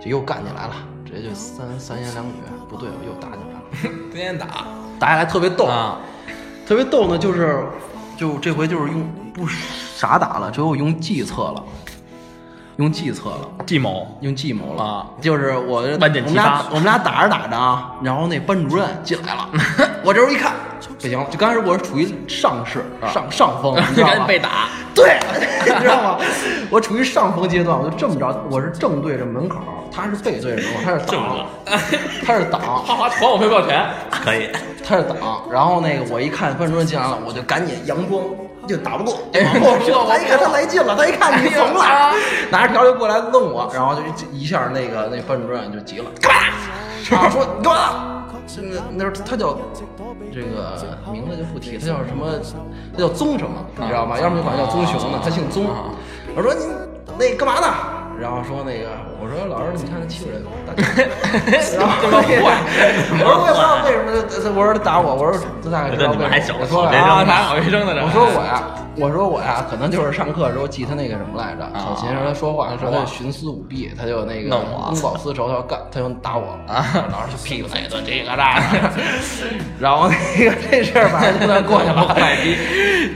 [0.01, 0.75] 就又干起来了，
[1.05, 2.31] 直接就三三言两语
[2.67, 3.61] 不对，又打起来了。
[4.11, 4.47] 天天打
[4.97, 5.99] 打起来特别逗，啊，
[6.65, 7.63] 特别逗呢，就是
[8.17, 11.63] 就这回就是用不傻打了，只有用计策了，
[12.81, 14.07] 用计策了，计谋。
[14.21, 14.83] 用计谋了。
[14.83, 15.05] 啊。
[15.21, 19.47] 就是我万箭齐我们俩发我们俩打着打着啊，然后那班主任进来了，
[20.03, 20.53] 我这时候一看
[20.99, 24.27] 不行，就刚开始我是处于上势上上风，你知道赶紧吗？
[24.27, 25.19] 被打，对，
[25.65, 26.17] 你知道吗？
[26.69, 29.59] 我处于上风阶段，我就这么着，我是正对着门口，
[29.91, 31.45] 他是背对着门口，他是挡，
[32.25, 33.85] 他是挡，哈哈，还我赔票钱，
[34.23, 34.49] 可以，
[34.87, 38.23] 他是挡，然后那个我一看班主任进来了，我就赶紧佯装
[38.67, 42.13] 就打不过， 我说他一看他来劲了，他一看你怂了，
[42.51, 44.01] 拿着条就过来弄我，然后就
[44.31, 46.37] 一下那个那班主任就急了，干嘛？
[47.09, 48.07] 然后说你干嘛？
[48.57, 49.57] 那那时候他叫
[50.33, 50.77] 这个
[51.11, 52.27] 名字就不提，他叫什么？
[52.93, 53.65] 他叫宗什么？
[53.77, 54.19] 你知道吗？
[54.19, 55.65] 要么就管他叫宗雄呢，他姓宗。
[56.35, 56.65] 我说你
[57.17, 57.67] 那干嘛呢？
[58.21, 60.85] 然后说那个，我说老师，你看他欺负人，打架。
[61.77, 66.59] 然后那个我说我也不知道为什么他，我说他打我，我说他大概知道为什么。
[66.61, 68.61] 我说学生啊啊，打好学生的这，我说我呀，
[68.95, 74.55] 我说我呀，可能就是上课的时候记他那个什么来着，考勤让他说话，说他就徇私舞弊，他就那个
[74.85, 78.89] 公报私仇，他要干，他就打我啊， 老师就批评他一顿，这个那个，
[79.81, 82.55] 然后那个这事儿反正就算过去了， 坏逼，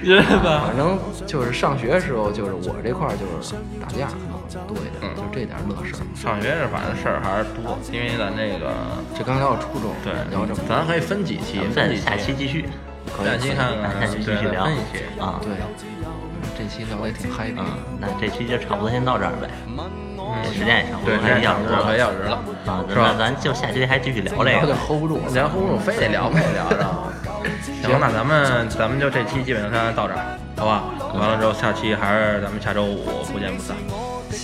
[0.03, 0.64] 知道吧？
[0.66, 0.97] 反正
[1.28, 4.08] 就是上学的时候，就是我这块儿就是打架
[4.68, 6.00] 多一点，就这点乐事儿。
[6.16, 8.72] 上学这反正事儿还是多，因为咱这个
[9.18, 12.66] 这刚聊到初中，对聊这么咱可以分几期分几期下期继续
[13.24, 14.64] 下期看看，下期继续聊。
[15.20, 15.56] 啊对，
[16.58, 17.66] 这期聊的也挺 happy 嗯，
[18.00, 19.50] 那这期就差不多先到这儿呗，
[20.43, 23.18] 这时间也差不对，多，快一小时快一了小时了，啊，是吧那？
[23.18, 27.12] 咱就下期还继续聊这个，hold 不住聊 hold 不住非得聊非得聊，知道吗？
[27.84, 30.84] 行，那咱们咱们就这期基本上先到这儿，好吧？
[31.14, 33.76] 完了之后，下期还是咱们下周五不见不散。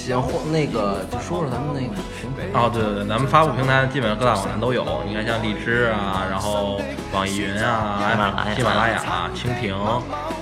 [0.02, 2.50] 行，或那个就说说咱们那个平台。
[2.54, 6.82] 哦，对对对，咱们发布平台基本上各大网站都有，你看像荔枝啊，然后
[7.14, 9.76] 网易云啊、喜马拉雅喜马拉雅、蜻蜓，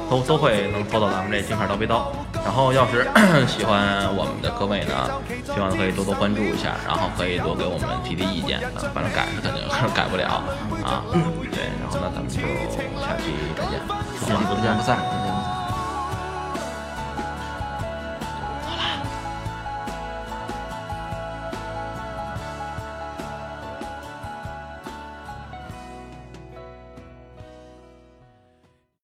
[0.10, 2.12] 都都会能搜到咱们这金牌刀背刀。
[2.45, 3.05] 然后要是
[3.45, 4.93] 喜欢我们的各位呢，
[5.53, 9.62] 希望可以多多关注一下，然后可以多给我们提提意见，啊反正改是肯定
[9.93, 10.41] 改不了
[10.84, 11.03] 啊。
[11.51, 12.39] 对，然后那咱们就
[13.03, 13.80] 下期再见。
[14.30, 15.28] 不见不散。